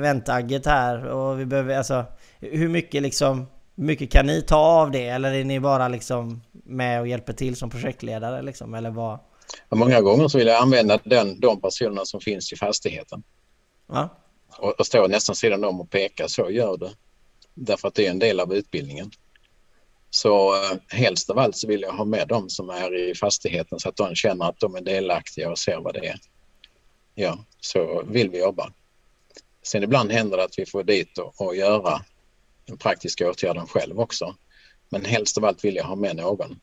[0.02, 2.06] väntagget här och vi behöver alltså...
[2.40, 3.48] Hur mycket liksom
[3.78, 7.56] mycket kan ni ta av det eller är ni bara liksom med och hjälper till
[7.56, 8.74] som projektledare liksom?
[8.74, 9.20] Eller vad?
[9.70, 13.24] Många gånger så vill jag använda den, de personerna som finns i fastigheten.
[13.88, 14.10] Va?
[14.58, 16.90] Och, och stå nästan sidan om och peka, så gör du.
[17.54, 19.12] Därför att det är en del av utbildningen.
[20.10, 23.80] Så eh, helst av allt så vill jag ha med dem som är i fastigheten
[23.80, 26.20] så att de känner att de är delaktiga och ser vad det är.
[27.16, 28.72] Ja, så vill vi jobba.
[29.64, 32.02] Sen ibland händer det att vi får dit och, och göra
[32.66, 34.36] den praktiska åtgärden själv också.
[34.90, 36.60] Men helst av allt vill jag ha med någon.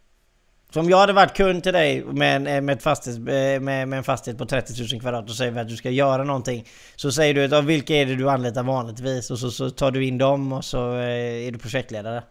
[0.75, 3.93] Så om jag hade varit kund till dig med en, med, ett fastighets, med, med
[3.93, 6.69] en fastighet på 30 000 kvadrat och säger att du ska göra någonting.
[6.97, 9.31] Så säger du att vilka är det du anlitar vanligtvis?
[9.31, 12.25] Och så, så tar du in dem och så eh, är du projektledare.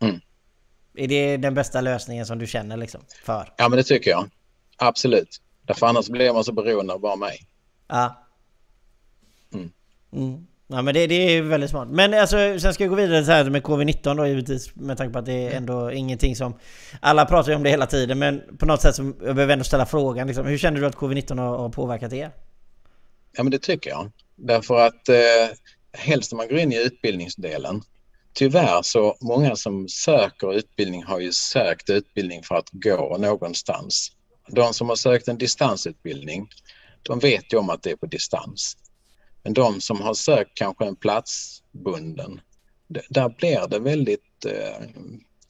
[0.00, 0.20] Mm.
[0.94, 3.00] Är det den bästa lösningen som du känner liksom?
[3.24, 3.52] För?
[3.56, 4.30] Ja men det tycker jag.
[4.76, 5.40] Absolut.
[5.62, 7.46] Därför annars blir man så beroende av bara mig.
[7.88, 8.26] Ja.
[9.54, 9.70] Mm.
[10.12, 10.46] Mm.
[10.66, 11.88] Ja men det, det är väldigt smart.
[11.88, 15.12] Men alltså sen ska jag gå vidare så här med Covid-19 då givetvis med tanke
[15.12, 16.58] på att det är ändå ingenting som...
[17.00, 19.64] Alla pratar ju om det hela tiden men på något sätt så jag behöver ändå
[19.64, 22.30] ställa frågan liksom, Hur känner du att Covid-19 har, har påverkat er?
[23.36, 24.10] Ja men det tycker jag.
[24.36, 25.16] Därför att eh,
[25.92, 27.82] helst när man går in i utbildningsdelen
[28.34, 34.12] Tyvärr så många som söker utbildning har ju sökt utbildning för att gå någonstans.
[34.48, 36.48] De som har sökt en distansutbildning,
[37.02, 38.76] de vet ju om att det är på distans.
[39.44, 42.40] Men de som har sökt kanske en platsbunden,
[43.08, 44.86] där blir det väldigt, eh,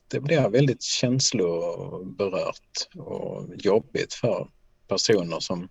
[0.09, 4.49] det blir väldigt känsloberört och jobbigt för
[4.89, 5.69] personer som,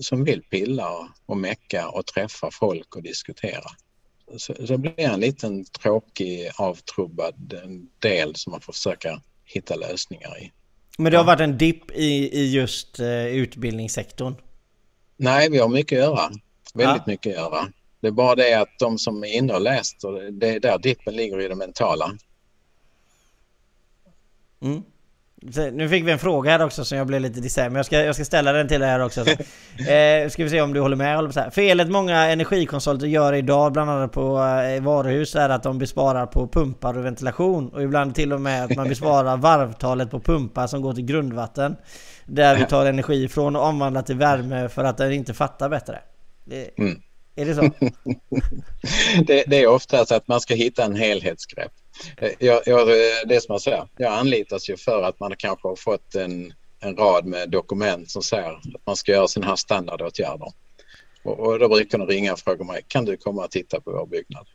[0.00, 3.70] som vill pilla och mecka och träffa folk och diskutera.
[4.36, 7.54] Så, så det blir en liten tråkig avtrubbad
[7.98, 10.52] del som man får försöka hitta lösningar i.
[10.98, 14.34] Men det har varit en dipp i, i just uh, utbildningssektorn?
[15.16, 16.30] Nej, vi har mycket att göra.
[16.76, 17.12] Väldigt ja.
[17.12, 17.68] mycket att göra.
[18.00, 20.78] Det är bara det att de som är inne och läst, och det är där
[20.78, 22.12] dippen ligger i det mentala.
[24.62, 24.82] Mm.
[25.72, 28.02] Nu fick vi en fråga här också som jag blev lite dissär, men jag ska,
[28.02, 29.20] jag ska ställa den till dig här också.
[29.90, 31.16] eh, ska vi se om du håller med?
[31.16, 31.50] Håller så här.
[31.50, 36.48] Felet många energikonsulter gör idag, bland annat på eh, varuhus, är att de besparar på
[36.48, 37.68] pumpar och ventilation.
[37.68, 41.76] Och ibland till och med att man besparar varvtalet på pumpar som går till grundvatten.
[42.24, 45.98] Där vi tar energi från och omvandlar till värme för att den inte fattar bättre.
[46.46, 47.02] Det, mm.
[47.36, 47.60] Är det så?
[49.26, 51.72] det, det, är oftast att man ska hitta en helhetsgrepp.
[52.38, 52.88] Jag, jag,
[53.28, 56.96] det som jag säger, jag anlitas ju för att man kanske har fått en, en
[56.96, 60.52] rad med dokument som säger att man ska göra sådana här standardåtgärder.
[61.24, 63.90] Och, och då brukar de ringa och fråga mig, kan du komma och titta på
[63.92, 64.46] vår byggnad?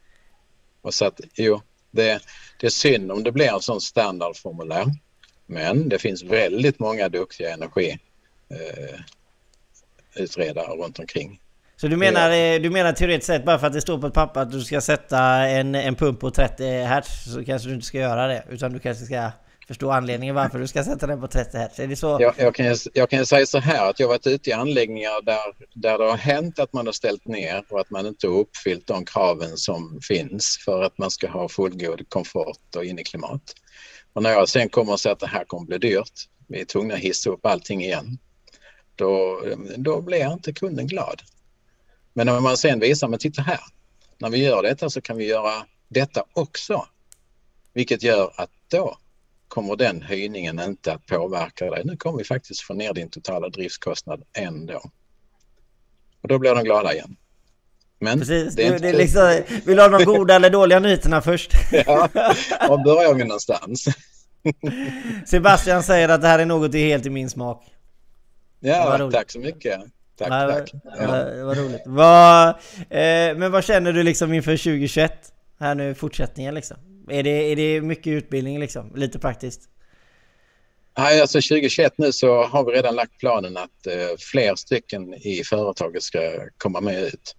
[0.81, 1.61] Och så att, jo,
[1.91, 2.21] det,
[2.59, 4.85] det är synd om det blir en sån standardformulär.
[5.45, 7.99] Men det finns väldigt många duktiga energiutredare
[10.65, 11.39] eh, runt omkring
[11.81, 12.59] så du menar, ja.
[12.59, 14.81] du menar teoretiskt sett bara för att det står på ett papper att du ska
[14.81, 18.43] sätta en, en pump på 30 Hz så kanske du inte ska göra det?
[18.49, 19.31] Utan du kanske ska
[19.67, 21.79] förstå anledningen varför du ska sätta den på 30 Hz?
[21.79, 22.17] Är det så?
[22.19, 25.37] Jag, jag, kan, jag kan säga så här att jag varit ute i anläggningar där,
[25.73, 28.87] där det har hänt att man har ställt ner och att man inte har uppfyllt
[28.87, 33.41] de kraven som finns för att man ska ha fullgod komfort och inneklimat.
[34.13, 36.65] Och när jag sen kommer och säger att det här kommer bli dyrt, vi är
[36.65, 38.17] tvungna att hissa upp allting igen,
[38.95, 39.41] då,
[39.77, 41.21] då blir inte kunden glad.
[42.13, 43.59] Men när man sen visar, men titta här,
[44.17, 46.85] när vi gör detta så kan vi göra detta också.
[47.73, 48.97] Vilket gör att då
[49.47, 51.81] kommer den höjningen inte att påverka dig.
[51.85, 54.81] Nu kommer vi faktiskt få ner din totala driftskostnad ändå.
[56.21, 57.15] Och då blir de glada igen.
[57.99, 58.79] Men Precis, det är, inte...
[58.79, 61.51] det är liksom, vill du ha de goda eller dåliga nyheterna först?
[61.71, 62.09] ja,
[62.67, 63.85] var börjar vi någonstans?
[65.25, 67.65] Sebastian säger att det här är något helt i min smak.
[68.59, 69.81] Ja, tack så mycket.
[70.21, 70.71] Tack, Nej, tack.
[70.99, 71.45] Ja.
[71.45, 71.81] Vad roligt.
[71.85, 72.47] Vad,
[72.89, 75.13] eh, men vad känner du liksom inför 2021?
[75.59, 76.77] Här nu fortsättningen liksom.
[77.09, 78.95] Är det, är det mycket utbildning liksom?
[78.95, 79.61] Lite praktiskt?
[80.97, 85.43] Nej, alltså 2021 nu så har vi redan lagt planen att eh, fler stycken i
[85.43, 86.19] företaget ska
[86.57, 87.35] komma med ut.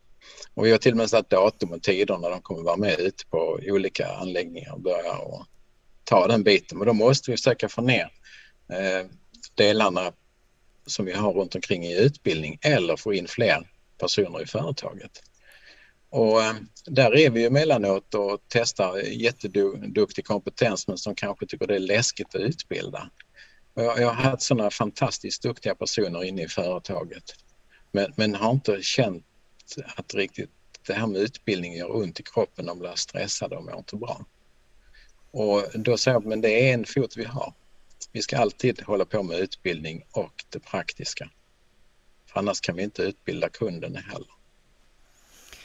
[0.55, 3.01] Och vi har till och med satt datum och tider när de kommer vara med
[3.01, 5.47] ut på olika anläggningar och börja och
[6.05, 6.79] ta den biten.
[6.79, 8.11] Men då måste vi försöka få ner
[8.73, 9.07] eh,
[9.55, 10.13] delarna
[10.87, 13.69] som vi har runt omkring i utbildning eller få in fler
[13.99, 15.23] personer i företaget.
[16.11, 16.55] Och eh,
[16.87, 21.81] där är vi ju emellanåt och testar jätteduktig kompetens men som kanske tycker det är
[21.81, 23.11] läskigt att utbilda.
[23.75, 27.35] Jag, jag har haft sådana fantastiskt duktiga personer inne i företaget
[27.93, 29.27] men, men har inte känt
[29.97, 30.51] att riktigt
[30.87, 34.27] det här med utbildning gör ont i kroppen, de blir stressade och mår inte bra.
[35.31, 37.55] Och då säger jag, men det är en fot vi har.
[38.13, 41.31] Vi ska alltid hålla på med utbildning och det praktiska.
[42.27, 44.29] För annars kan vi inte utbilda kunden heller.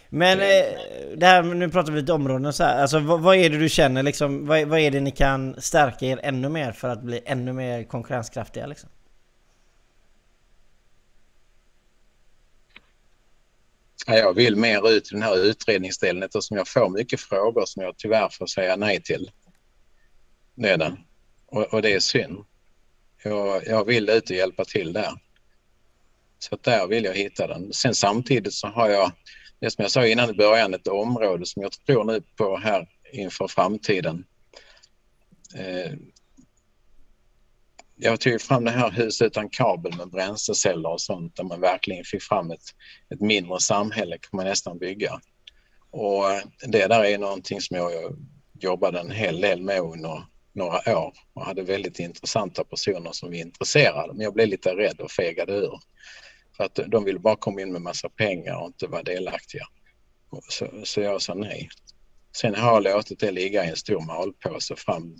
[0.09, 0.75] Men det
[1.21, 2.81] eh, här, nu pratar vi lite områden så här.
[2.81, 4.45] Alltså, vad, vad, är det du känner liksom?
[4.45, 7.83] Vad, vad, är det ni kan stärka er ännu mer för att bli ännu mer
[7.83, 8.89] konkurrenskraftiga liksom?
[14.07, 17.97] Jag vill mer ut i den här utredningsdelen eftersom jag får mycket frågor som jag
[17.97, 19.31] tyvärr får säga nej till.
[20.55, 20.97] Det är den.
[21.47, 22.45] Och, och det är synd.
[23.23, 25.11] Jag, jag vill ut och hjälpa till där.
[26.39, 27.73] Så där vill jag hitta den.
[27.73, 29.11] Sen samtidigt så har jag,
[29.59, 32.89] det som jag sa innan i början, ett område som jag tror nu på här
[33.11, 34.25] inför framtiden.
[35.55, 35.93] Eh,
[37.95, 42.03] jag tog fram det här huset utan kabel med bränsleceller och sånt där man verkligen
[42.03, 42.75] fick fram ett,
[43.09, 45.21] ett mindre samhälle kan man nästan bygga.
[45.91, 46.23] Och
[46.67, 47.91] det där är någonting som jag
[48.59, 50.23] jobbade en hel del med under
[50.57, 54.13] några år och hade väldigt intressanta personer som var intresserade.
[54.13, 55.79] Men jag blev lite rädd och fegade ur.
[56.57, 59.63] För att de ville bara komma in med massa pengar och inte vara delaktiga.
[60.49, 61.69] Så, så jag sa nej.
[62.35, 65.15] Sen har jag låtit det ligga i en stor malpåse fram,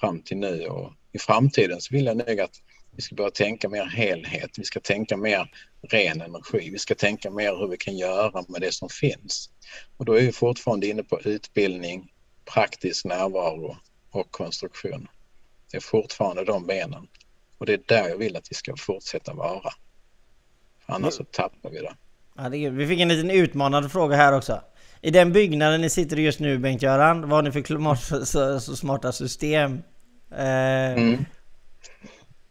[0.00, 2.56] fram till nu och i framtiden så vill jag nog att
[2.96, 4.50] vi ska börja tänka mer helhet.
[4.58, 5.50] Vi ska tänka mer
[5.82, 6.70] ren energi.
[6.70, 9.50] Vi ska tänka mer hur vi kan göra med det som finns.
[9.96, 12.12] Och då är vi fortfarande inne på utbildning,
[12.54, 13.76] praktisk närvaro
[14.10, 15.08] och konstruktion.
[15.70, 17.08] Det är fortfarande de benen.
[17.58, 19.70] Och det är där jag vill att vi ska fortsätta vara.
[20.86, 21.94] Annars så tappar vi det.
[22.36, 24.60] Ja, det vi fick en liten utmanande fråga här också.
[25.00, 29.82] I den byggnaden ni sitter just nu Bengt-Göran, vad har ni för klimatsmarta system?
[30.30, 31.24] Eh, mm.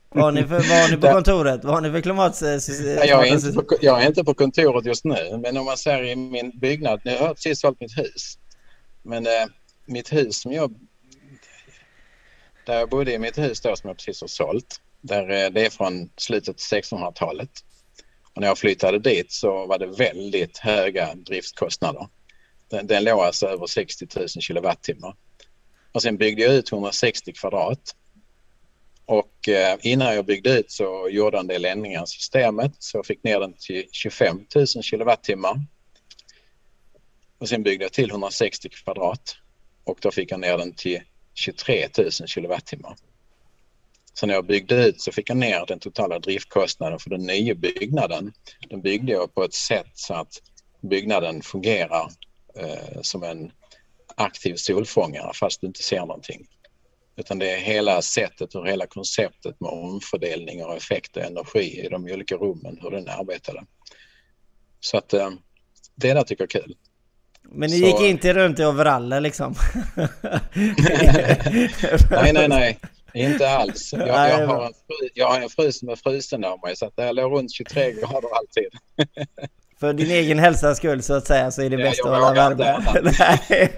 [0.10, 1.64] Vad har ni, för, vad har ni på kontoret?
[1.64, 3.08] Vad har ni för klimatsystem?
[3.08, 6.04] Jag är, inte på, jag är inte på kontoret just nu, men om man ser
[6.04, 7.02] i min byggnad.
[7.06, 8.38] Nu har jag precis sålt mitt hus.
[9.04, 9.32] Men eh,
[9.86, 10.74] mitt hus som jag...
[12.68, 14.82] Där jag bodde i mitt hus då som jag precis har sålt.
[15.02, 17.50] Där, eh, det är från slutet av 1600-talet.
[18.34, 22.08] Och när jag flyttade dit så var det väldigt höga driftkostnader.
[22.70, 25.16] Den, den låg alltså över 60 000 kilowattimmar.
[25.92, 27.96] Och sen byggde jag ut 160 kvadrat.
[29.06, 32.98] Och eh, innan jag byggde ut så gjorde jag en del ändringar i systemet så
[32.98, 35.66] jag fick ner den till 25 000 kilowattimmar.
[37.38, 39.38] Och sen byggde jag till 160 kvadrat
[39.84, 41.02] och då fick jag ner den till
[41.38, 42.96] 23 000 kilowattimmar.
[44.14, 47.56] Så när jag byggde ut så fick jag ner den totala driftkostnaden för den nya
[47.56, 48.34] byggnaden.
[48.70, 50.42] Den byggde jag på ett sätt så att
[50.82, 52.10] byggnaden fungerar
[52.56, 53.52] eh, som en
[54.16, 56.48] aktiv solfångare fast du inte ser någonting.
[57.16, 61.90] Utan det är hela sättet och hela konceptet med omfördelning och effekt och energi i
[61.90, 63.66] de olika rummen, hur den arbetade.
[64.80, 65.30] Så att eh,
[65.96, 66.76] det där tycker jag är kul.
[67.52, 67.86] Men ni så...
[67.86, 69.56] gick inte runt i overaller liksom?
[72.12, 72.80] nej, nej, nej.
[73.14, 73.94] Inte alls.
[73.94, 76.86] Jag, jag, har, en fru, jag har en fru som är frusen av mig så
[76.86, 78.68] att det låg runt 23 grader alltid.
[79.80, 82.86] För din egen hälsas skull så att säga så är det bäst att hålla värme.
[83.20, 83.72] Nej,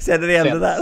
[0.00, 0.78] känner igen det där?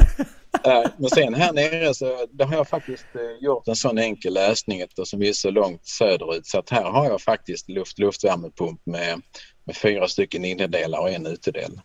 [0.97, 4.80] Men sen här nere så det har jag faktiskt eh, gjort en sån enkel lösning
[4.80, 9.20] eftersom vi är så långt söderut så att här har jag faktiskt luft-luftvärmepump med,
[9.64, 11.80] med fyra stycken innedelar och en utedel.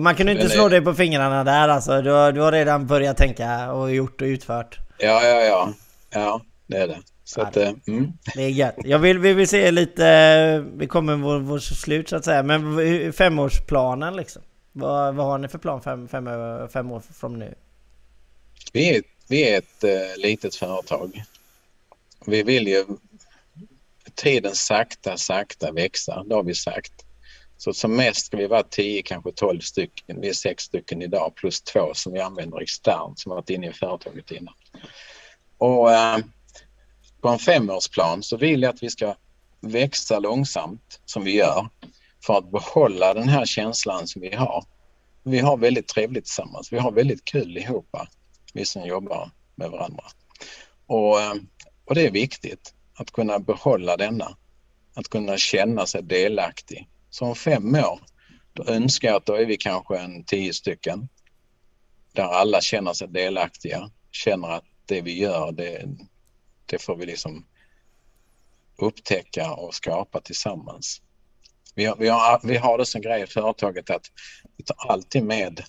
[0.00, 2.02] Man kan inte slå dig på fingrarna där alltså?
[2.02, 4.78] Du har, du har redan börjat tänka och gjort och utfört?
[4.98, 5.72] Ja, ja, ja.
[6.10, 6.98] Ja, det är det.
[7.24, 8.12] Så att, eh, mm.
[8.34, 8.74] Det är gött.
[8.84, 13.12] Jag vill, vi vill se lite, vi kommer vår, vår slut så att säga, men
[13.12, 14.42] femårsplanen liksom?
[14.72, 16.28] Vad, vad har ni för plan fem, fem,
[16.72, 17.54] fem år från nu?
[18.72, 21.24] Vi är, vi är ett uh, litet företag.
[22.26, 22.84] Vi vill ju
[24.14, 27.03] tiden sakta, sakta växa, det har vi sagt.
[27.56, 30.20] Så som mest ska vi vara 10, kanske 12 stycken.
[30.20, 33.72] Vi är sex stycken idag plus två som vi använder externt som varit inne i
[33.72, 34.54] företaget innan.
[35.58, 36.18] Och eh,
[37.20, 39.14] på en femårsplan så vill jag att vi ska
[39.60, 41.68] växa långsamt som vi gör
[42.26, 44.64] för att behålla den här känslan som vi har.
[45.22, 46.72] Vi har väldigt trevligt tillsammans.
[46.72, 47.96] Vi har väldigt kul ihop,
[48.52, 50.04] vi som jobbar med varandra.
[50.86, 51.34] Och, eh,
[51.84, 54.36] och det är viktigt att kunna behålla denna.
[54.94, 56.88] Att kunna känna sig delaktig.
[57.14, 58.00] Så om fem år,
[58.52, 61.08] då önskar jag att då är vi kanske en tio stycken.
[62.12, 65.88] Där alla känner sig delaktiga, känner att det vi gör, det,
[66.66, 67.46] det får vi liksom
[68.76, 71.02] upptäcka och skapa tillsammans.
[71.74, 74.06] Vi har, vi har, vi har det som grej i företaget att
[74.56, 75.64] vi tar alltid med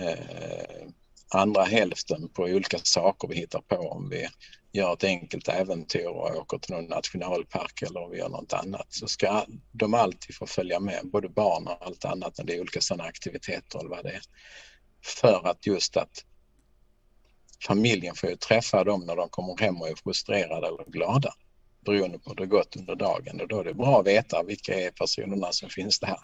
[0.00, 0.88] eh,
[1.28, 3.76] andra hälften på olika saker vi hittar på.
[3.76, 4.28] Om vi
[4.72, 8.86] gör ett enkelt äventyr och åker till någon nationalpark eller om vi gör något annat
[8.88, 12.60] så ska de alltid få följa med, både barn och allt annat när det är
[12.60, 14.20] olika sådana aktiviteter eller vad det är.
[15.04, 16.24] För att just att
[17.66, 21.34] familjen får ju träffa dem när de kommer hem och är frustrerade eller glada
[21.84, 24.74] beroende på hur det gått under dagen och då är det bra att veta vilka
[24.74, 26.16] är personerna som finns där.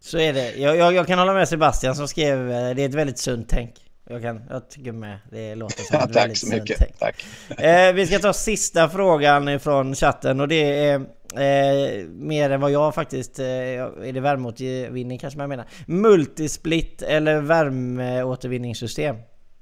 [0.00, 0.56] Så är det.
[0.56, 3.48] Jag, jag, jag kan hålla med Sebastian som skrev eh, det är ett väldigt sunt
[3.48, 3.91] tänk.
[4.12, 5.18] Jag, kan, jag tycker med.
[5.30, 6.98] Det låter som ett ja, väldigt sunt tänk.
[6.98, 7.24] Tack.
[7.58, 10.94] Eh, vi ska ta sista frågan från chatten och det är
[11.34, 13.38] eh, mer än vad jag faktiskt...
[13.38, 15.66] Eh, är det värmeåtervinning kanske man menar?
[15.86, 19.16] Multisplit eller värmeåtervinningssystem?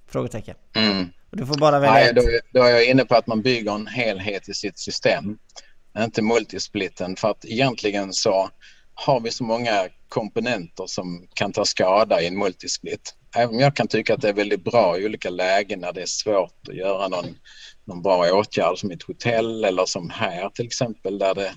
[0.08, 0.54] Frågetecken.
[0.74, 1.06] Mm.
[1.30, 2.22] Du får bara välja Nej, då,
[2.52, 5.38] då är jag inne på att man bygger en helhet i sitt system.
[5.98, 8.50] Inte multisplitten för att egentligen så
[8.94, 13.14] har vi så många komponenter som kan ta skada i en multisplit.
[13.36, 16.02] Även om jag kan tycka att det är väldigt bra i olika lägen när det
[16.02, 17.38] är svårt att göra någon,
[17.84, 21.52] någon bra åtgärd som ett hotell eller som här till exempel där det,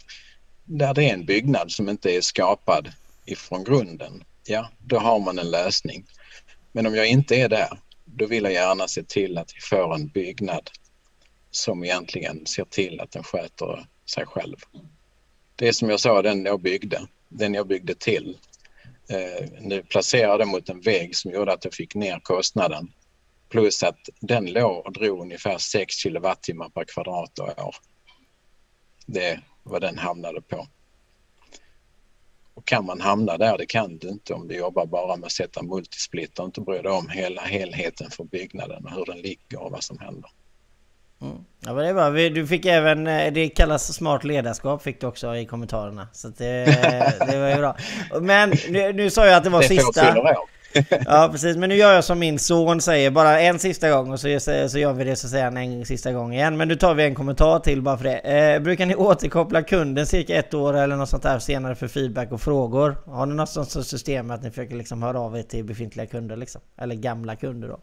[0.66, 2.92] där det är en byggnad som inte är skapad
[3.26, 4.24] ifrån grunden.
[4.48, 6.06] Ja, då har man en lösning.
[6.72, 9.96] Men om jag inte är där, då vill jag gärna se till att vi får
[9.96, 10.70] en byggnad
[11.52, 14.58] som egentligen ser till att den sköter sig själv.
[15.56, 18.38] Det är som jag sa, den jag byggde, den jag byggde till.
[19.10, 22.92] Eh, nu placerade mot en vägg som gjorde att jag fick ner kostnaden.
[23.50, 27.76] Plus att den låg och drog ungefär 6 kilowattimmar per kvadrat och år.
[29.06, 30.68] Det var den hamnade på.
[32.54, 35.32] Och kan man hamna där, det kan du inte om du jobbar bara med att
[35.32, 39.60] sätta multisplitter och inte bryr dig om hela helheten för byggnaden och hur den ligger
[39.60, 40.30] och vad som händer.
[41.66, 42.10] Ja men det är bra.
[42.10, 46.08] Du fick även, eh, det kallas smart ledarskap fick du också i kommentarerna.
[46.14, 46.66] Så det,
[47.28, 47.78] det var ju bra.
[48.22, 50.16] Men nu, nu sa jag att det var Det sista.
[51.06, 54.20] Ja precis, men nu gör jag som min son säger, bara en sista gång och
[54.20, 56.58] så, så gör vi det så säger han en sista gång igen.
[56.58, 58.18] Men nu tar vi en kommentar till bara för det.
[58.18, 62.32] Eh, brukar ni återkoppla kunden cirka ett år eller något sånt där senare för feedback
[62.32, 62.96] och frågor?
[63.06, 66.36] Har ni något sånt system att ni försöker liksom höra av er till befintliga kunder
[66.36, 66.62] liksom?
[66.78, 67.80] Eller gamla kunder då?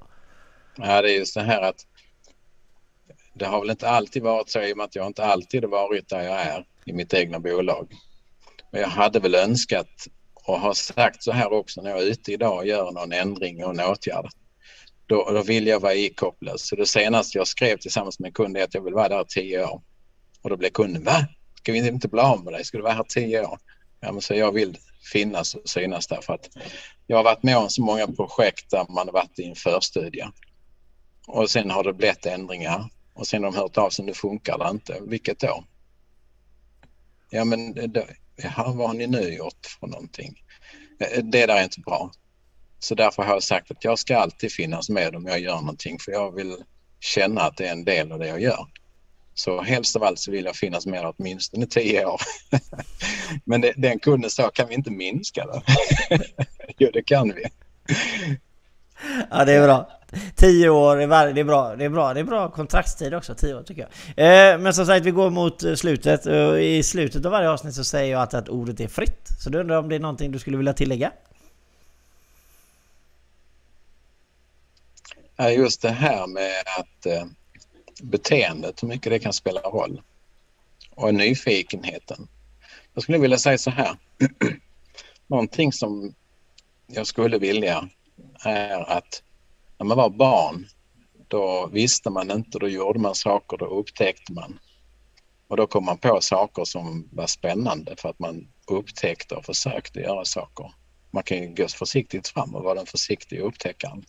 [0.77, 1.87] Ja, det är just det här att
[3.35, 5.71] det har väl inte alltid varit så i och med att jag inte alltid har
[5.71, 7.93] varit där jag är i mitt egna bolag.
[8.71, 12.33] Men jag hade väl önskat och har sagt så här också när jag är ute
[12.33, 14.29] idag och gör någon ändring och en åtgärd.
[15.07, 16.61] Då, då vill jag vara ikopplad.
[16.61, 19.25] Så det senaste jag skrev tillsammans med en kund är att jag vill vara där
[19.25, 19.83] tio år.
[20.43, 21.27] Och då blev kunden, va?
[21.55, 22.65] Ska vi inte bli av med dig?
[22.65, 23.59] Ska du vara här tio år?
[24.01, 24.79] Ja, men så jag vill
[25.13, 26.49] finnas och synas där för att
[27.07, 30.29] jag har varit med om så många projekt där man har varit i en förstudie.
[31.27, 32.91] Och sen har det blivit ändringar
[33.21, 34.99] och sen har de hört av sig, nu funkar det inte.
[35.07, 35.65] Vilket då?
[37.31, 38.07] Ja men det,
[38.37, 40.43] ja, vad har ni nu gjort för någonting?
[41.01, 42.11] Eh, eh, det där är inte bra.
[42.79, 45.99] Så därför har jag sagt att jag ska alltid finnas med om jag gör någonting
[45.99, 46.57] för jag vill
[47.01, 48.67] känna att det är en del av det jag gör.
[49.35, 52.21] Så helst av allt så vill jag finnas med åtminstone tio år.
[53.45, 55.63] Men det, den kunden sa, kan vi inte minska det?
[56.79, 57.45] jo, det kan vi.
[59.31, 60.00] Ja det är bra.
[60.35, 61.77] 10 år, är det är bra.
[61.77, 64.53] Det är bra, det är bra kontraktstid också, 10 år tycker jag.
[64.53, 66.27] Eh, men som sagt, vi går mot eh, slutet.
[66.61, 69.29] I slutet av varje avsnitt så säger jag alltid att ordet är fritt.
[69.41, 71.13] Så du undrar om det är någonting du skulle vilja tillägga?
[75.49, 77.25] Just det här med att eh,
[78.03, 80.03] beteendet, hur mycket det kan spela roll.
[80.95, 82.29] Och nyfikenheten.
[82.95, 83.97] Jag skulle vilja säga så här.
[85.27, 86.15] Någonting som
[86.87, 87.89] jag skulle vilja
[88.41, 89.23] är att
[89.81, 90.67] när man var barn
[91.29, 94.59] då visste man inte, då gjorde man saker, då upptäckte man.
[95.49, 100.01] Och då kom man på saker som var spännande för att man upptäckte och försökte
[100.01, 100.73] göra saker.
[101.11, 104.05] Man kan ju gå försiktigt fram och vara den försiktiga upptäckaren.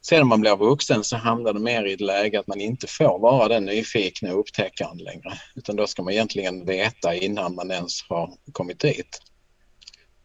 [0.00, 2.86] Sen när man blir vuxen så hamnar det mer i ett läge att man inte
[2.86, 5.32] får vara den nyfikna upptäckaren längre.
[5.54, 9.22] Utan då ska man egentligen veta innan man ens har kommit dit.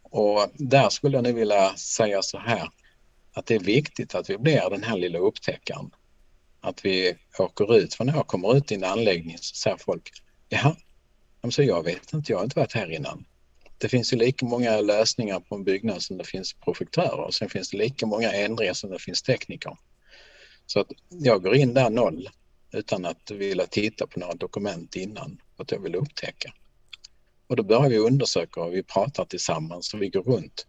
[0.02, 2.68] Och där skulle jag nu vilja säga så här
[3.32, 5.90] att det är viktigt att vi blir den här lilla upptäckaren.
[6.60, 10.10] Att vi åker ut, för när jag kommer ut i en anläggning så säger folk
[10.48, 10.76] Jaha,
[11.50, 13.24] så jag vet inte, jag har inte varit här innan.
[13.78, 17.48] Det finns ju lika många lösningar på en byggnad som det finns projektörer och sen
[17.48, 19.76] finns det lika många ändringar som det finns tekniker.
[20.66, 22.28] Så att jag går in där noll
[22.72, 26.52] utan att vilja titta på några dokument innan för att jag vill upptäcka.
[27.46, 30.66] Och då börjar vi undersöka och vi pratar tillsammans och vi går runt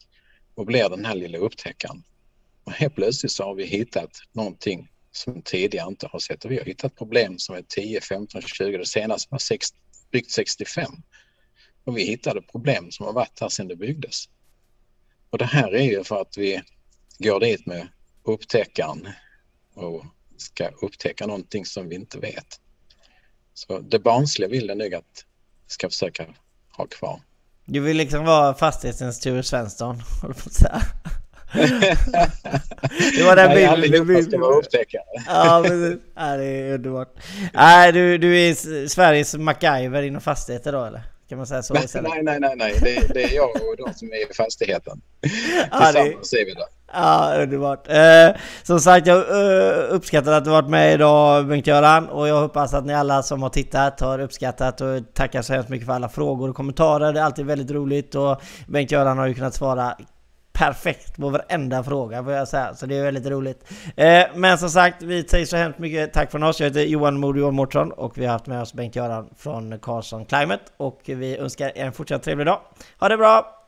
[0.55, 2.03] och blir den här lilla upptäckaren.
[2.63, 6.57] Och helt plötsligt så har vi hittat någonting som tidigare inte har sett och vi
[6.57, 9.67] har hittat problem som är 10, 15, 20, det senaste var sex,
[10.11, 10.91] byggt 65.
[11.83, 14.25] Och vi hittade problem som har varit här sedan det byggdes.
[15.29, 16.61] Och det här är ju för att vi
[17.17, 17.87] går dit med
[18.23, 19.07] upptäckaren
[19.73, 20.05] och
[20.37, 22.59] ska upptäcka någonting som vi inte vet.
[23.53, 25.25] Så det barnsliga vill jag nog att
[25.65, 26.25] vi ska försöka
[26.69, 27.21] ha kvar.
[27.65, 30.81] Du vill liksom vara fastighetens Ture Svensson, håller på att säga
[33.17, 35.03] det var den Nej, bilden allihopa du ska vara upptäckare.
[35.27, 35.99] Ja precis.
[36.15, 37.13] Ja, det är underbart.
[37.53, 41.01] Nej, du, du är Sveriges MacGyver inom fastigheter då eller?
[41.29, 42.11] Kan man säga så Nej, istället?
[42.11, 42.73] nej, nej, nej, nej.
[42.81, 45.01] Det, det är jag och de som är i fastigheten.
[45.71, 46.65] Ja, det, Tillsammans är vi där.
[46.93, 47.87] Ja, underbart.
[47.89, 52.73] Eh, som sagt, jag uh, uppskattar att du varit med idag Bengt-Göran och jag hoppas
[52.73, 56.09] att ni alla som har tittat har uppskattat och tackar så hemskt mycket för alla
[56.09, 57.13] frågor och kommentarer.
[57.13, 59.97] Det är alltid väldigt roligt och Bengt-Göran har ju kunnat svara
[60.53, 63.71] perfekt på varenda fråga får jag säga, så det är väldigt roligt.
[63.95, 66.59] Eh, men som sagt, vi säger så hemskt mycket tack från oss.
[66.59, 70.63] Jag heter Johan Modio Mårtsson och vi har haft med oss Bengt-Göran från Carlson Climate
[70.77, 72.59] och vi önskar er en fortsatt trevlig dag.
[72.99, 73.62] Ha det bra!